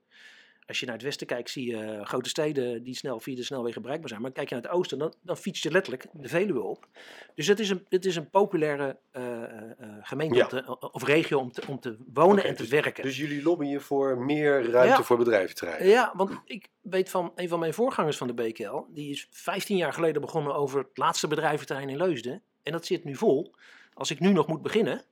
[0.66, 3.42] Als je naar het westen kijkt, zie je eh, grote steden die snel via de
[3.42, 4.22] snelwegen bereikbaar zijn.
[4.22, 6.86] Maar kijk je naar het oosten, dan, dan fiets je letterlijk de Veluwe op.
[7.34, 10.42] Dus het is een, het is een populaire eh, eh, gemeente Ja.
[10.44, 13.02] om te- of regio om te, om te wonen en te dus- werken.
[13.02, 15.02] Dus jullie lobbyen voor meer ruimte Ja.
[15.02, 15.88] voor bedrijventerreinen?
[15.88, 19.76] Ja, want ik weet van een van mijn voorgangers van de BKL, die is 15
[19.76, 22.42] jaar geleden begonnen over het laatste bedrijventerrein in Leusden.
[22.62, 23.54] En dat zit nu vol.
[23.94, 25.02] Als ik nu nog moet beginnen,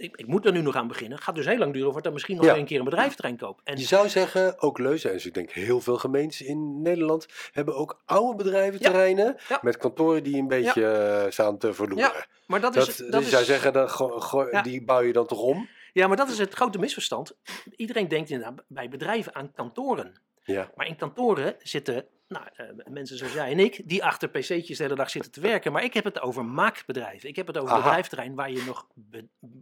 [0.00, 2.12] ik, ik moet er nu nog aan beginnen, gaat dus heel lang duren voordat ik
[2.12, 2.56] misschien nog Ja.
[2.56, 3.60] een keer een bedrijventerrein koop.
[3.64, 7.26] En Je zou zeggen, ook Leuzen, en dus ik denk heel veel gemeentes in Nederland,
[7.52, 9.58] hebben ook oude bedrijventerreinen Ja.
[9.62, 12.26] met kantoren die een beetje eh, staan te verloederen.
[12.46, 14.62] maar dat Dat, is, dat dus je is, zou zeggen, dan go- go- Ja.
[14.62, 15.68] die bouw je dan toch om?
[15.92, 17.36] ja, maar dat is het grote misverstand.
[17.76, 20.20] Iedereen denkt inderdaad bij bedrijven aan kantoren.
[20.44, 20.70] Ja.
[20.74, 24.82] Maar in kantoren zitten nou, eh, mensen zoals jij en ik, die achter pc'tjes de
[24.82, 25.72] hele dag zitten te werken.
[25.72, 27.28] Maar ik heb het over maakbedrijven.
[27.28, 27.82] Ik heb het over Aha.
[27.82, 28.86] bedrijfterrein waar je nog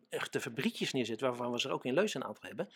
[0.08, 2.68] echte fabriekjes neerzet, waarvan we ze er ook in Leusden een aantal hebben.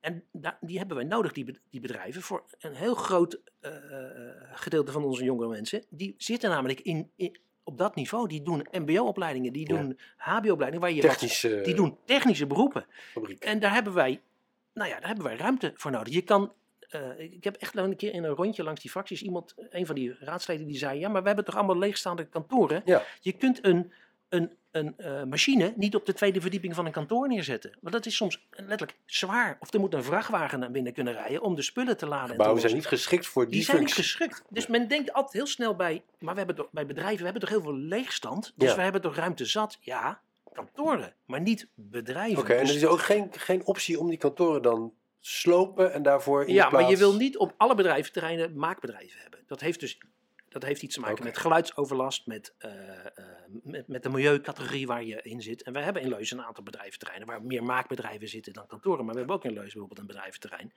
[0.00, 0.24] En
[0.60, 4.92] die hebben wij nodig, die, be- die bedrijven, voor een heel groot eh, eh, gedeelte
[4.92, 5.84] van onze jongere mensen.
[5.88, 8.28] Die zitten namelijk in, in- op dat niveau.
[8.28, 9.76] Die doen mbo-opleidingen, die Ja.
[9.76, 12.86] doen hbo-opleidingen, waar je wat- Technische die doen technische beroepen.
[13.12, 13.44] fabriek.
[13.44, 14.20] En daar hebben wij,
[14.74, 16.12] nou ja, daar hebben wij ruimte voor nodig.
[16.12, 16.52] Je kan,
[16.88, 19.94] eh, ik heb echt een keer in een rondje langs die fracties iemand, een van
[19.94, 22.82] die raadsleden, die zei: Ja, maar we hebben toch allemaal leegstaande kantoren?
[22.84, 23.02] Ja.
[23.20, 23.92] Je kunt een,
[24.28, 27.76] een, een eh, machine niet op de tweede verdieping van een kantoor neerzetten.
[27.80, 29.56] Want dat is soms letterlijk zwaar.
[29.60, 32.20] Of er moet een vrachtwagen naar binnen kunnen rijden om de spullen te laden.
[32.22, 34.42] en te Gebouwen zijn niet geschikt voor die, Die zijn niet geschikt.
[34.48, 37.40] Dus men denkt altijd heel snel bij, maar we hebben toch, bij bedrijven, we hebben
[37.42, 38.52] toch heel veel leegstand.
[38.56, 38.76] Dus Ja.
[38.76, 39.78] we hebben toch ruimte zat?
[39.80, 40.20] Ja,
[40.52, 42.38] kantoren, maar niet bedrijven.
[42.38, 44.92] Oké, en Dus- er is ook geen, geen optie om die kantoren dan
[45.26, 46.82] slopen en daarvoor in ja, plaats...
[46.82, 49.40] maar je wil niet op alle bedrijventerreinen maakbedrijven hebben.
[49.46, 49.98] Dat heeft dus
[50.48, 52.70] dat heeft iets te maken met geluidsoverlast, met, eh,
[53.06, 53.24] eh,
[53.62, 55.62] met, met de milieucategorie waar je in zit.
[55.62, 59.04] En wij hebben in Leuzen een aantal bedrijventerreinen waar meer maakbedrijven zitten dan kantoren.
[59.04, 60.72] Maar we hebben ook in Leuzen bijvoorbeeld een bedrijventerrein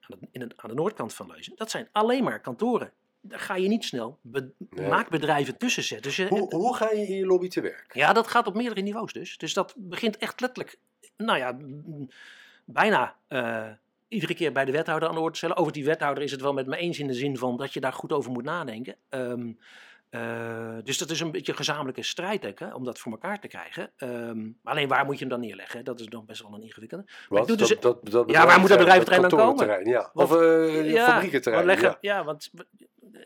[0.00, 1.52] aan de, in aan de noordkant van Leuzen.
[1.56, 2.92] Dat zijn alleen maar kantoren.
[3.20, 4.88] Daar ga je niet snel be- Nee.
[4.88, 6.06] maakbedrijven tussen zetten.
[6.06, 7.94] Dus je, Hoe, hoe ga je in je lobby te werk?
[7.94, 9.38] ja, dat gaat op meerdere niveaus dus.
[9.38, 10.78] Dus dat begint echt letterlijk,
[11.16, 11.58] nou ja,
[12.72, 13.68] bijna eh,
[14.08, 15.56] iedere keer bij de wethouder aan de orde te stellen.
[15.56, 17.80] Over die wethouder is het wel met me eens in de zin van dat je
[17.80, 18.96] daar goed over moet nadenken.
[19.08, 19.52] Ehm,
[20.10, 23.40] eh, dus dat is een beetje een gezamenlijke strijd ook, hè, om dat voor elkaar
[23.40, 23.90] te krijgen.
[23.96, 25.84] Ehm, alleen waar moet je hem dan neerleggen?
[25.84, 27.04] Dat is dan best wel een ingewikkelde.
[27.28, 27.46] Wat?
[27.48, 29.84] dus- dat, dat, dat Ja, waar moet dat bedrijventerrein dan komen?
[29.88, 30.10] Ja.
[30.14, 31.64] Of uh, ja, fabriekenterrein.
[31.66, 32.16] leggen- Ja.
[32.16, 32.50] ja, want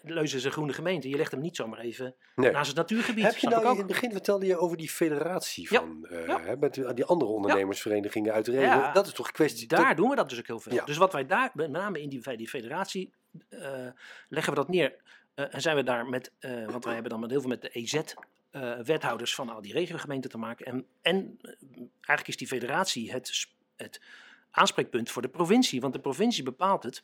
[0.03, 1.09] Leuzen is een groene gemeente.
[1.09, 2.51] Je legt hem niet zomaar even Nee.
[2.51, 3.25] naast het natuurgebied.
[3.25, 6.41] Heb je nou, in het begin vertelde je over die federatie Ja, van, eh, ja.
[6.41, 8.67] hè, met die andere ondernemersverenigingen uit de regio.
[8.67, 8.93] Ja.
[8.93, 9.69] Dat is toch een kwestie...
[9.69, 10.85] Daar doen we dat dus ook heel veel.
[10.85, 13.13] Dus wat wij daar, met name in die, die federatie,
[13.49, 13.61] eh,
[14.29, 14.95] leggen we dat neer.
[15.35, 17.63] Eh, en zijn we daar met, eh, want wij hebben dan met heel veel met
[17.63, 20.67] de EZ-wethouders van al die regiogemeenten te maken.
[20.67, 21.53] En, en eh,
[21.91, 24.01] eigenlijk is die federatie het, het
[24.51, 27.03] aanspreekpunt voor de provincie, want de provincie bepaalt het.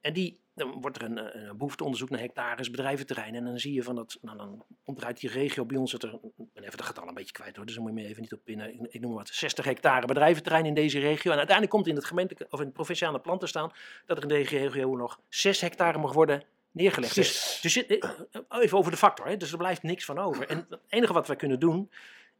[0.00, 3.40] En die, dan wordt er een, eh, een behoefteonderzoek naar hectares, bedrijventerreinen.
[3.40, 4.64] En dan zie je van dat, nou dan
[4.98, 7.56] uit die regio bij ons, dat er, ik ben even de getal een beetje kwijt
[7.56, 8.74] hoor, dus dan moet je me even niet op pinnen.
[8.74, 11.30] Ik, ik noem wat, 60 hectare bedrijventerrein in deze regio.
[11.30, 13.72] En uiteindelijk komt in het gemeente of in het provinciale plan te staan
[14.06, 16.42] dat er in deze regio nog 6 hectare mag worden
[16.72, 17.14] neergelegd.
[17.14, 20.48] Dus, dus eh, eh, even over de factor, hè, dus er blijft niks van over.
[20.48, 21.90] En het enige wat wij kunnen doen,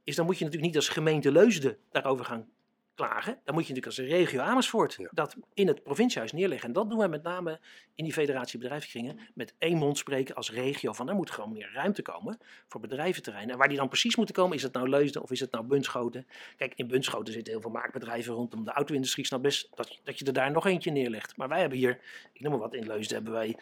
[0.05, 2.49] is dan moet je natuurlijk niet als gemeente Leusden daarover gaan
[2.95, 3.39] klagen.
[3.45, 5.09] Dan moet je natuurlijk als regio Amersfoort Ja.
[5.11, 6.69] dat in het provinciehuis neerleggen.
[6.69, 7.61] En dat doen wij met name
[7.95, 9.19] in die federatie bedrijfskringen.
[9.35, 13.53] Met één mond spreken als regio van er moet gewoon meer ruimte komen voor bedrijventerreinen.
[13.53, 15.65] En waar die dan precies moeten komen, is het nou Leusden of is het nou
[15.65, 16.27] Bunschoten?
[16.57, 19.23] Kijk, in Bunschoten zitten heel veel maakbedrijven rondom de auto-industrie.
[19.23, 21.37] Ik snap best dat, dat je er daar nog eentje neerlegt.
[21.37, 22.01] Maar wij hebben hier,
[22.33, 23.57] ik noem maar wat, in Leusden hebben wij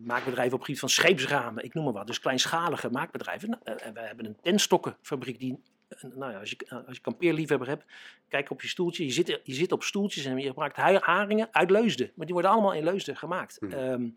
[0.00, 2.06] maakbedrijven op het gebied van scheepsramen, ik noem maar wat.
[2.06, 3.48] Dus kleinschalige maakbedrijven.
[3.48, 6.96] Nou, eh, en wij hebben een tentstokkenfabriek die, eh, nou ja, als je, eh, als
[6.96, 7.84] je kampeerliefhebber hebt,
[8.28, 9.04] kijk op je stoeltje.
[9.04, 12.10] Je zit, je zit op stoeltjes en je gebruikt hui- haringen uit Leusden.
[12.14, 13.56] Maar die worden allemaal in Leusden gemaakt.
[13.60, 13.72] Hmm.
[13.72, 14.08] Ehm,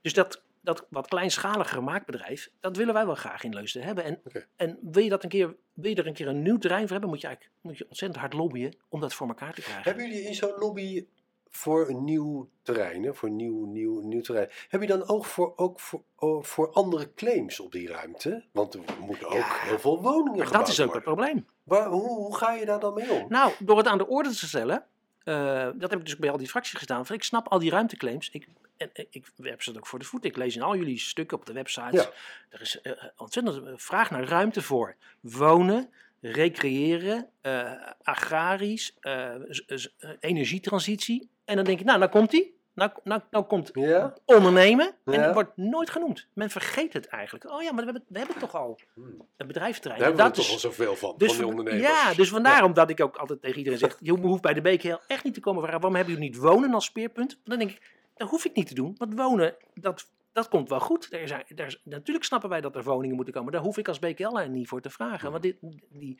[0.00, 4.04] dus dat, dat wat kleinschaligere maakbedrijf, dat willen wij wel graag in Leusden hebben.
[4.04, 4.20] En,
[4.56, 6.90] en wil, je dat een keer, wil je er een keer een nieuw terrein voor
[6.90, 9.84] hebben, moet je eigenlijk moet je ontzettend hard lobbyen om dat voor elkaar te krijgen.
[9.84, 11.06] Hebben jullie in zo'n lobby
[11.52, 15.52] voor een nieuw terrein, hè, voor nieuw, nieuw, nieuw terrein, heb je dan oog voor,
[15.56, 18.44] ook voor, oh, voor andere claims op die ruimte?
[18.52, 21.46] Want er moeten ook Ja, heel veel woningen Maar dat is ook het probleem.
[21.62, 23.26] Waar, hoe, hoe ga je daar dan mee om?
[23.28, 24.84] Nou, door het aan de orde te stellen,
[25.24, 27.06] eh, dat heb ik dus bij al die fracties gedaan.
[27.06, 28.30] Van, ik snap al die ruimteclaims.
[28.30, 28.46] Ik,
[28.76, 30.24] en, en ik heb ze ook voor de voet.
[30.24, 32.02] Ik lees in al jullie stukken op de websites.
[32.02, 32.10] Ja.
[32.48, 35.90] Er is eh, ontzettend een vraag naar ruimte voor wonen,
[36.22, 37.72] recreëren, eh,
[38.02, 41.30] agrarisch, eh, eh, energietransitie.
[41.52, 42.60] En dan denk ik, nou, nou komt die.
[42.74, 44.14] Nou, nou, nou komt Ja?
[44.24, 44.94] ondernemen.
[45.04, 45.24] En Ja.
[45.24, 46.26] dat wordt nooit genoemd.
[46.32, 47.50] Men vergeet het eigenlijk.
[47.50, 49.04] Oh ja, maar we hebben, we hebben toch al Hmm.
[49.36, 50.00] een bedrijventerrein.
[50.00, 51.82] Daar hebben we er toch al zoveel van, dus van die ondernemers.
[51.88, 54.96] Ja, dus vandaar omdat ik ook altijd tegen iedereen zeg: je hoeft bij de BKL
[55.06, 55.80] echt niet te komen vragen.
[55.80, 57.40] Waarom hebben jullie niet wonen als speerpunt?
[57.44, 58.94] Dan denk ik: dat hoef ik niet te doen.
[58.98, 61.08] Want wonen, dat, dat komt wel goed.
[61.12, 63.52] Er zijn, er natuurlijk snappen wij dat er woningen moeten komen.
[63.52, 65.30] Daar hoef ik als BKL niet voor te vragen.
[65.30, 65.56] Want dit,
[65.88, 66.18] die,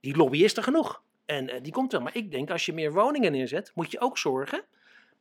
[0.00, 1.02] die lobby is er genoeg.
[1.36, 2.00] En eh, die komt wel.
[2.00, 4.62] Maar ik denk: als je meer woningen neerzet, moet je ook zorgen.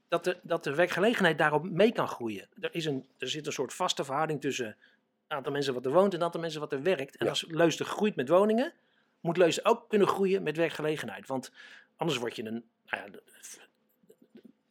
[0.08, 2.48] Dat de, dat de werkgelegenheid daarop mee kan groeien.
[2.62, 4.76] Er, is een, er zit een soort vaste verhouding tussen het
[5.28, 7.16] aantal mensen wat er woont en het aantal mensen wat er werkt.
[7.18, 7.32] En Ja.
[7.32, 8.74] als Leusden groeit met woningen,
[9.20, 11.28] moet Leusden ook kunnen groeien met werkgelegenheid.
[11.28, 11.52] Want
[11.98, 12.64] anders word je een.
[12.86, 13.20] Nou ja,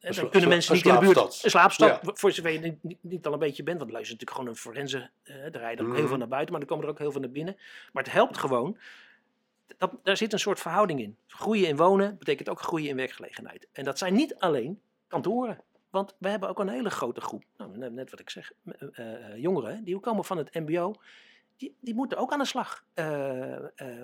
[0.01, 1.19] en dan kunnen mensen niet in de buurt.
[1.45, 2.11] Een slaapstad, Ja.
[2.15, 3.79] voor zover je niet, niet, al een beetje bent.
[3.79, 5.11] Want is natuurlijk gewoon een forense.
[5.23, 6.09] eh er rijden ook heel Mhm.
[6.09, 7.57] veel naar buiten, maar er komen er ook heel veel naar binnen.
[7.93, 8.79] Maar het helpt gewoon.
[9.79, 11.17] Dat, daar zit een soort verhouding in.
[11.27, 13.69] Groeien in wonen betekent ook groeien in werkgelegenheid.
[13.73, 15.59] En dat zijn niet alleen kantoren.
[15.91, 19.37] Want we hebben ook een hele grote groep, nou, net, wat ik zeg, eh, eh,
[19.37, 20.95] jongeren, die komen van het MBO.
[21.57, 22.85] Die, die moeten ook aan de slag.
[22.95, 23.05] Eh,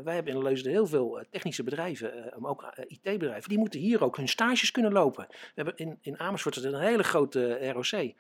[0.05, 3.49] wij hebben in Leusden heel veel technische bedrijven, maar ook IT-bedrijven.
[3.49, 5.27] Die moeten hier ook hun stages kunnen lopen.
[5.29, 8.15] We hebben in, in Amersfoort een hele grote ROC.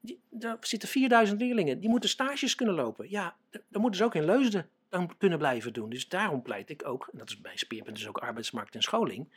[0.00, 1.80] Die, daar zitten 4000 leerlingen.
[1.80, 3.10] Die moeten stages kunnen lopen.
[3.10, 4.68] Ja, dan moeten ze ook in Leusden
[5.18, 5.90] kunnen blijven doen.
[5.90, 9.28] Dus daarom pleit ik ook, en dat is bij Speerpunt dus ook arbeidsmarkt en scholing.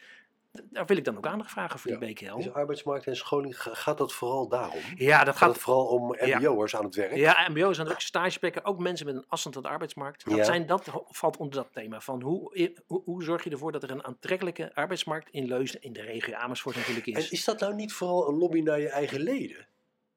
[0.70, 1.98] Daar wil ik dan ook aandacht vragen voor Ja.
[1.98, 2.38] die BKL.
[2.38, 4.80] Is arbeidsmarkt en scholing, ga- gaat dat vooral daarom?
[4.96, 6.40] Ja, dat Gaat het vooral om Ja.
[6.40, 7.16] mbo'ers aan het werk?
[7.16, 10.26] Ja, MBO's zijn ook stageplekken, ook mensen met een afstand tot de arbeidsmarkt.
[10.26, 10.44] Dat, Ja.
[10.44, 13.92] zijn, dat valt onder dat thema van hoe, hoe, hoe zorg je ervoor dat er
[13.92, 17.26] een aantrekkelijke arbeidsmarkt in Leusden, in de regio Amersfoort natuurlijk is.
[17.26, 19.68] En is dat nou niet vooral een lobby naar je eigen leden?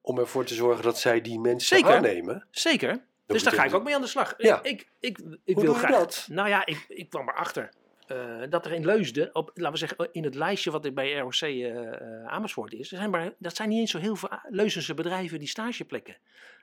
[0.01, 1.95] Om ervoor te zorgen dat zij die mensen Zeker.
[1.97, 2.47] aannemen?
[2.51, 3.05] Zeker.
[3.33, 4.35] Dus daar ga ik ook mee aan de slag.
[4.39, 4.63] Ja.
[4.63, 5.91] Ik, ik, ik Hoe wil je graag.
[5.91, 6.27] dat?
[6.31, 7.71] Nou ja, ik, ik kwam erachter
[8.07, 11.19] eh dat er in Leusden, op, laten we zeggen, in het lijstje wat er bij
[11.19, 14.29] ROC eh, eh, Amersfoort is, er zijn maar, dat zijn niet eens zo heel veel
[14.49, 16.17] Leuzense bedrijven die stageplekken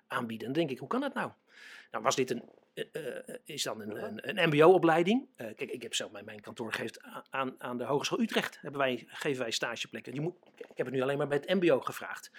[0.08, 0.48] aanbieden.
[0.48, 1.32] Dan denk ik, hoe kan dat nou?
[1.92, 2.44] Nou, was dit een,
[2.74, 5.28] eh, is dan een, een, een MBO-opleiding?
[5.36, 9.04] Kijk, ik heb zelf mijn, mijn kantoor geeft aan, aan de Hogeschool Utrecht hebben wij,
[9.08, 10.12] geven wij stageplekken.
[10.12, 12.32] Die moet, ik heb het nu alleen maar bij het MBO gevraagd.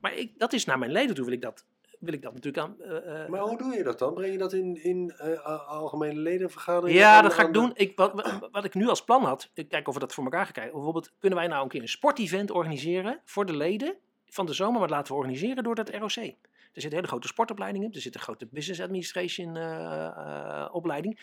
[0.00, 1.64] Maar ik, dat is naar mijn leden toe, wil ik dat,
[2.00, 2.76] wil ik dat natuurlijk aan.
[2.80, 4.14] eh, eh, Maar hoe doe je dat dan?
[4.14, 7.00] Breng je dat in, in eh, algemene ledenvergaderingen?
[7.00, 7.70] ja, dat ga ik doen.
[7.74, 10.44] Ik, wat, wat- ik nu als plan had, ik kijk of we dat voor elkaar
[10.44, 10.74] gaan krijgen.
[10.74, 13.94] Bijvoorbeeld, kunnen wij nou een keer een sportevent organiseren voor de leden
[14.28, 16.16] van de zomer, maar dat laten we organiseren door dat ROC.
[16.16, 21.20] Er zit een hele grote sportopleiding in, er zit een grote business administration eh, opleiding.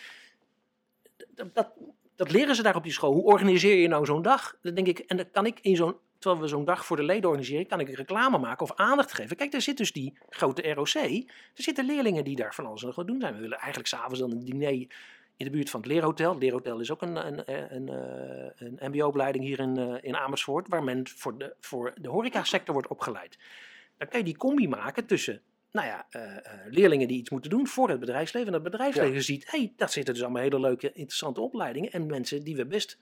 [1.36, 1.72] Dat, dat,
[2.16, 3.14] dat leren ze daar op die school.
[3.14, 4.58] Hoe organiseer je nou zo'n dag?
[4.62, 7.04] Dan denk ik, en dan kan ik in zo'n, terwijl we zo'n dag voor de
[7.04, 9.36] leden organiseren, kan ik reclame maken of aandacht geven.
[9.36, 10.94] Kijk, daar zit dus die grote ROC.
[10.94, 13.34] Er zitten leerlingen die daar van alles nog wat doen zijn.
[13.34, 14.72] We willen eigenlijk s'avonds dan een diner
[15.38, 16.32] in de buurt van het Leerhotel.
[16.32, 17.44] Het Leerhotel is ook een, een,
[17.76, 22.10] een, een, een mbo-opleiding hier in, eh, in Amersfoort, waar men voor de, voor de
[22.10, 23.38] horecasector wordt opgeleid.
[23.98, 27.50] Dan kan je die combi maken tussen nou ja, eh, eh, leerlingen die iets moeten
[27.50, 28.48] doen voor het bedrijfsleven.
[28.48, 31.92] En dat bedrijfsleven ziet, hé, hey, dat zitten dus allemaal hele leuke, interessante opleidingen.
[31.92, 32.98] En mensen die we best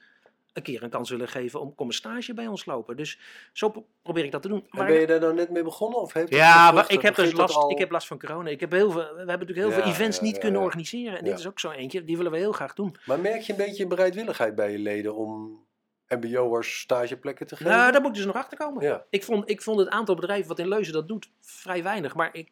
[0.53, 2.97] een keer een kans willen geven om kom een stage bij ons lopen.
[2.97, 3.19] Dus
[3.53, 4.59] zo pro- probeer ik dat te doen.
[4.61, 5.99] En Maar- ben je daar nou net mee begonnen?
[5.99, 8.49] Of heeft ja, maar ik heb, dus last, al- ik heb last van corona.
[8.49, 10.59] Ik heb heel veel, we hebben natuurlijk heel Ja, veel events ja, niet ja, kunnen
[10.59, 10.65] ja.
[10.65, 11.17] organiseren.
[11.17, 11.29] En Ja.
[11.29, 12.95] dit is ook zo eentje, die willen we heel graag doen.
[13.05, 15.59] Maar merk je een beetje een bereidwilligheid bij je leden om
[16.07, 17.71] mbo'ers stageplekken te geven?
[17.71, 18.83] Nou, daar moet ik dus nog achter komen.
[18.83, 19.03] Ja.
[19.09, 22.15] Ik, vond, ik vond het aantal bedrijven wat in Leuzen dat doet vrij weinig.
[22.15, 22.51] Maar ik,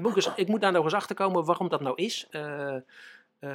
[0.00, 2.26] moet eens- ik moet daar nog eens achter komen waarom dat nou is.
[2.30, 2.74] Eh,
[3.38, 3.50] eh,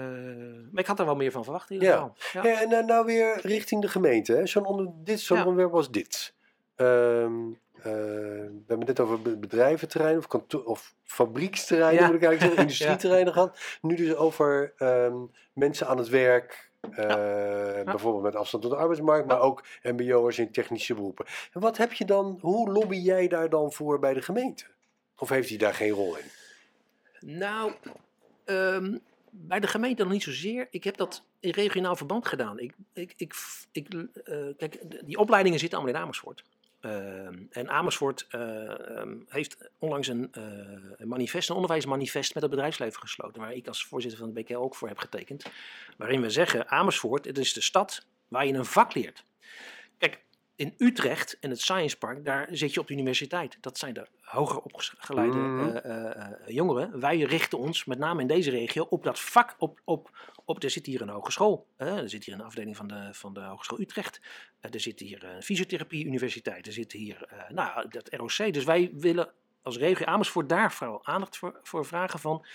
[0.71, 1.95] maar ik had er wel meer van verwacht in ieder Ja.
[1.95, 2.43] geval.
[2.43, 2.49] Ja.
[2.49, 4.33] Ja, en dan nou weer richting de gemeente.
[4.33, 4.45] hè.
[4.47, 5.43] Zo'n onder, dit zo'n Ja.
[5.45, 6.33] onderwerp als dit.
[6.75, 7.33] Ehm,
[7.73, 12.07] eh, we hebben het net over be- bedrijventerreinen of, kantoor, of fabrieksterreinen, Ja.
[12.07, 13.59] moet ik eigenlijk zeggen, industrieterreinen gehad.
[13.81, 15.15] Nu dus over ehm,
[15.53, 20.51] mensen aan het werk, eh, bijvoorbeeld met afstand tot de arbeidsmarkt, maar ook mbo'ers in
[20.51, 21.25] technische beroepen.
[21.53, 24.65] En wat heb je dan, hoe lobby jij daar dan voor bij de gemeente?
[25.17, 26.25] Of heeft hij daar geen rol in?
[27.37, 27.71] Nou,
[28.45, 28.97] ehm,
[29.35, 30.67] bij de gemeente nog niet zozeer.
[30.71, 32.59] Ik heb dat in regionaal verband gedaan.
[32.59, 33.35] Ik, ik, ik,
[33.71, 33.87] ik,
[34.23, 36.43] eh, kijk, die opleidingen zitten allemaal in Amersfoort.
[36.79, 40.43] Ehm, en Amersfoort eh, ehm, heeft onlangs een, eh,
[40.97, 44.55] een manifest, een onderwijsmanifest met het bedrijfsleven gesloten, waar ik als voorzitter van de BKL
[44.55, 45.45] ook voor heb getekend.
[45.97, 49.23] Waarin we zeggen, Amersfoort, het is de stad waar je een vak leert.
[49.97, 50.23] Kijk,
[50.55, 53.57] in Utrecht, in het Science Park, daar zit je op de universiteit.
[53.61, 55.75] Dat zijn de hoger opgeleide Mhm.
[55.75, 56.99] eh, eh, eh, jongeren.
[56.99, 59.55] Wij richten ons, met name in deze regio, op dat vak.
[59.57, 61.67] Op, op, op, er zit hier een hogeschool.
[61.75, 64.21] er zit hier een afdeling van de, van de Hogeschool Utrecht.
[64.59, 66.67] Er zit hier een fysiotherapie universiteit.
[66.67, 68.53] Er zit hier nou, dat ROC.
[68.53, 69.31] Dus wij willen
[69.61, 72.45] als regio Amersfoort daar vooral aandacht voor, voor vragen van...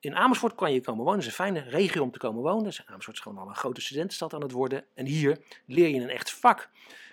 [0.00, 1.18] In Amersfoort kan je komen wonen.
[1.20, 2.64] Het is een fijne regio om te komen wonen.
[2.64, 4.84] Dus Amersfoort is gewoon al een grote studentenstad aan het worden.
[4.94, 6.70] En hier leer je een echt vak.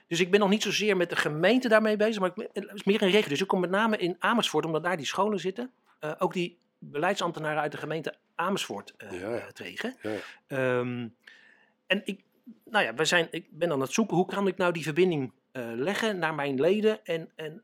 [0.10, 2.84] Dus ik ben nog niet zozeer met de gemeente daarmee bezig, maar ik het is
[2.84, 3.30] meer een regio.
[3.30, 5.72] Dus ik kom met name in Amersfoort, omdat daar die scholen zitten.
[6.00, 9.52] eh, ook die beleidsambtenaren uit de gemeente Amersfoort eh, Ja, ja.
[9.52, 9.96] tegen.
[10.02, 10.16] Ja.
[10.48, 11.08] Ehm,
[11.88, 12.22] en ik,
[12.64, 15.32] nou ja, wij zijn, ik ben aan het zoeken hoe kan ik nou die verbinding
[15.52, 17.64] eh, leggen naar mijn leden en, en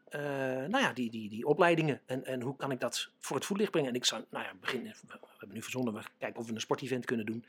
[0.70, 2.02] nou ja, die, die, die opleidingen.
[2.06, 3.90] En, en hoe kan ik dat voor het voetlicht brengen?
[3.90, 6.60] En ik zou, nou ja, beginnen, we hebben nu verzonnen, we kijken of we een
[6.62, 7.46] sportevent kunnen doen.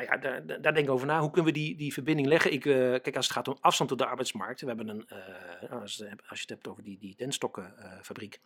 [0.00, 1.20] Nou ja, daar, denk ik over na.
[1.20, 2.52] Hoe kunnen we die, die verbinding leggen?
[2.52, 4.60] Ik, eh, kijk, als het gaat om afstand tot de arbeidsmarkt.
[4.60, 8.40] We hebben een, eh, als, je- als je het hebt over die, die tenstokkenfabriek.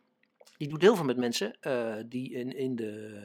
[0.57, 3.23] die doet heel veel met mensen eh, die in, in de,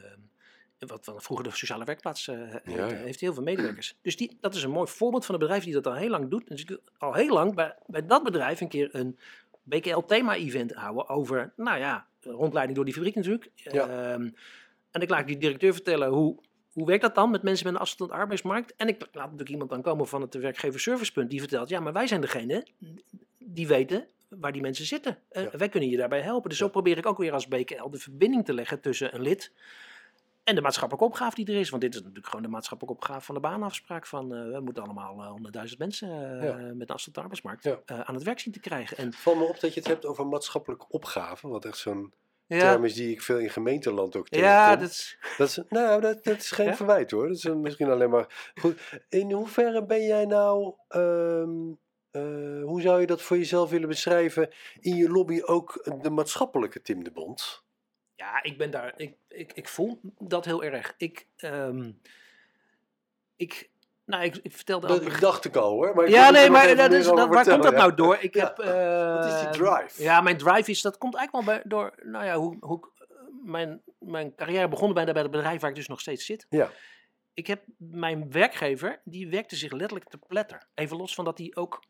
[0.79, 2.95] wat wat vroeger de sociale werkplaats eh, heette, Ja, ja.
[2.95, 3.97] heeft heel veel medewerkers.
[4.01, 6.29] Dus die, dat is een mooi voorbeeld van een bedrijf die dat al heel lang
[6.29, 6.47] doet.
[6.47, 9.17] Dus ik wil al heel lang bij, bij dat bedrijf een keer een
[9.63, 13.51] BKL thema-event houden over, nou ja, rondleiding door die fabriek natuurlijk.
[13.55, 13.87] Ja.
[13.87, 14.29] Ehm,
[14.91, 16.39] en ik laat die directeur vertellen hoe,
[16.75, 18.75] hoe werkt dat dan met mensen met een afstand tot de arbeidsmarkt?
[18.75, 22.07] En ik laat natuurlijk iemand dan komen van het werkgeverservicepunt die vertelt, ja, maar wij
[22.07, 22.65] zijn degene
[23.39, 25.17] die weten waar die mensen zitten.
[25.29, 25.57] Eh, Ja.
[25.57, 26.49] Wij kunnen je daarbij helpen.
[26.49, 26.65] Dus Ja.
[26.65, 29.51] zo probeer ik ook weer als BKL de verbinding te leggen tussen een lid
[30.43, 31.69] en de maatschappelijke opgave die er is.
[31.69, 34.05] Want dit is natuurlijk gewoon de maatschappelijke opgave van de baanafspraak.
[34.05, 36.09] Van eh, we moeten allemaal eh, 100.000 mensen
[36.43, 36.55] Ja.
[36.55, 38.97] met een afstand arbeidsmarkt aan het werk zien te krijgen.
[38.97, 42.13] En, Het valt me op dat je het hebt over maatschappelijke opgave, wat echt zo'n
[42.47, 44.53] ja, term is die ik veel in gemeenteland ook tegenkom.
[44.55, 46.75] ja, dat is, Dat is, nou, dat, dat is geen Ja?
[46.75, 47.27] verwijt hoor.
[47.27, 48.79] Dat is een- misschien alleen maar goed.
[49.09, 51.51] In hoeverre ben jij nou, ehm,
[52.11, 56.81] eh, hoe zou je dat voor jezelf willen beschrijven, in je lobby ook de maatschappelijke
[56.81, 57.63] Tim de Bond?
[58.15, 58.93] Ja, ik ben daar.
[58.97, 60.93] Ik, ik, ik voel dat heel erg.
[60.97, 61.27] Ik.
[61.35, 61.91] ehm,
[63.35, 63.69] ik
[64.05, 65.95] nou, ik, ik vertelde Dat, ik dacht ik al hoor.
[65.95, 68.17] Maar ik Ja, nee, maar dat is, dat, waar komt dat nou door?
[68.19, 68.59] Ik heb.
[68.59, 70.03] eh, Wat is die drive?
[70.03, 70.81] Ja, mijn drive is.
[70.81, 71.93] Dat komt eigenlijk wel bij, door.
[72.03, 75.69] Nou ja, hoe, hoe ik, eh, mijn, mijn carrière begonnen bij, bij het bedrijf waar
[75.69, 76.45] ik dus nog steeds zit.
[76.49, 76.69] Ja.
[77.33, 80.67] Ik heb mijn werkgever, die werkte zich letterlijk te pletter.
[80.75, 81.83] Even los van dat hij ook,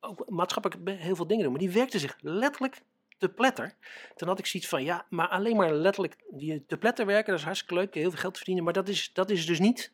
[0.00, 1.52] ook maatschappelijk heel veel dingen doet.
[1.52, 2.80] Maar die werkte zich letterlijk
[3.18, 3.74] te pletter.
[4.14, 7.38] Toen had ik zoiets van, ja, maar alleen maar letterlijk die te pletter werken, dat
[7.38, 8.64] is hartstikke leuk, heel veel geld verdienen.
[8.64, 9.92] Maar dat is, dat is dus niet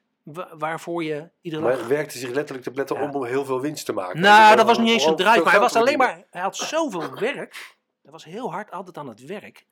[0.58, 1.86] waarvoor je iedere Maar dag...
[1.86, 3.10] werkte zich letterlijk te pletten Ja.
[3.10, 4.20] om heel veel winst te maken.
[4.20, 6.56] Nou, Dus dat was niet eens een drive, maar hij was alleen maar, hij had
[6.56, 7.76] zoveel werk.
[8.02, 9.66] Hij was heel hard altijd aan het werk.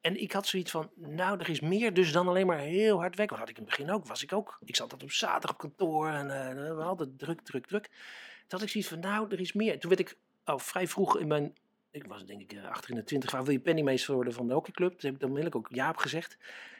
[0.00, 3.16] En ik had zoiets van, nou, er is meer dus dan alleen maar heel hard
[3.16, 3.36] werken.
[3.36, 4.58] Want had ik in het begin ook, was ik ook.
[4.64, 7.84] Ik zat altijd op zaterdag op kantoor en eh, we hadden druk, druk, druk.
[7.84, 9.78] Toen had ik zoiets van, nou, er is meer.
[9.78, 11.54] Toen werd ik al vrij vroeg in mijn,
[11.92, 14.46] ik was denk ik eh, achter in de twintig, waar wil je penningmeester worden van
[14.48, 14.90] de hockeyclub?
[14.90, 16.36] Toen heb ik dan onmiddellijk ook ja op gezegd.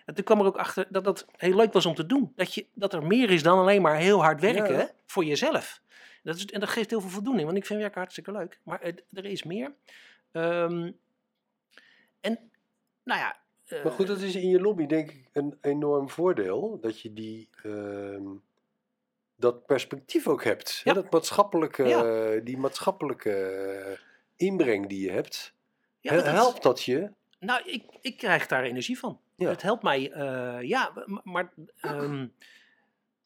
[0.06, 2.32] En toen kwam er ook achter dat dat heel leuk was om te doen.
[2.36, 4.90] Dat, je, dat er meer is dan alleen maar heel hard werken Ja.
[5.06, 5.80] voor jezelf.
[6.22, 8.60] Dat is, en dat geeft heel veel voldoening, want ik vind werken hartstikke leuk.
[8.62, 8.80] Maar
[9.12, 9.72] er is meer.
[10.32, 10.90] Ehm,
[12.20, 12.38] en,
[13.04, 13.36] nou ja.
[13.66, 16.78] eh, Maar goed, dat is in je lobby denk ik een enorm voordeel.
[16.80, 18.26] Dat je die, ehm,
[19.36, 20.80] dat perspectief ook hebt.
[20.84, 20.96] hè, Ja.
[20.96, 22.40] Dat maatschappelijke, Ja.
[22.40, 23.98] die maatschappelijke eh,
[24.36, 25.54] inbreng die je hebt.
[26.00, 27.10] ja, Hel- dat- helpt dat je?
[27.38, 29.20] Nou, ik, ik krijg daar energie van.
[29.36, 29.48] Ja.
[29.48, 30.92] Het helpt mij, eh, ja,
[31.24, 32.26] maar ehm,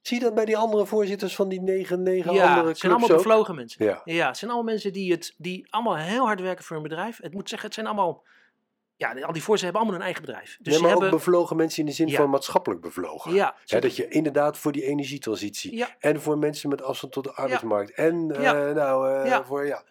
[0.00, 2.92] Zie je dat bij die andere voorzitters van die negen, negen ja, andere het zijn
[2.92, 3.24] clubs allemaal ook?
[3.24, 3.84] bevlogen mensen.
[3.84, 4.00] Ja.
[4.04, 7.18] Ja, het zijn allemaal mensen die, het, die allemaal heel hard werken voor een bedrijf.
[7.22, 8.22] Het moet zeggen, het zijn allemaal,
[8.96, 10.56] ja, al die voorzitters hebben allemaal een eigen bedrijf.
[10.58, 12.16] Dus nee, ze maar hebben, ook bevlogen mensen in de zin Ja.
[12.16, 13.34] van maatschappelijk bevlogen.
[13.34, 17.90] ja, dat je inderdaad voor die energietransitie en voor mensen met afstand tot de arbeidsmarkt
[17.94, 19.44] en eh, nou eh, Ja.
[19.44, 19.82] voor ja.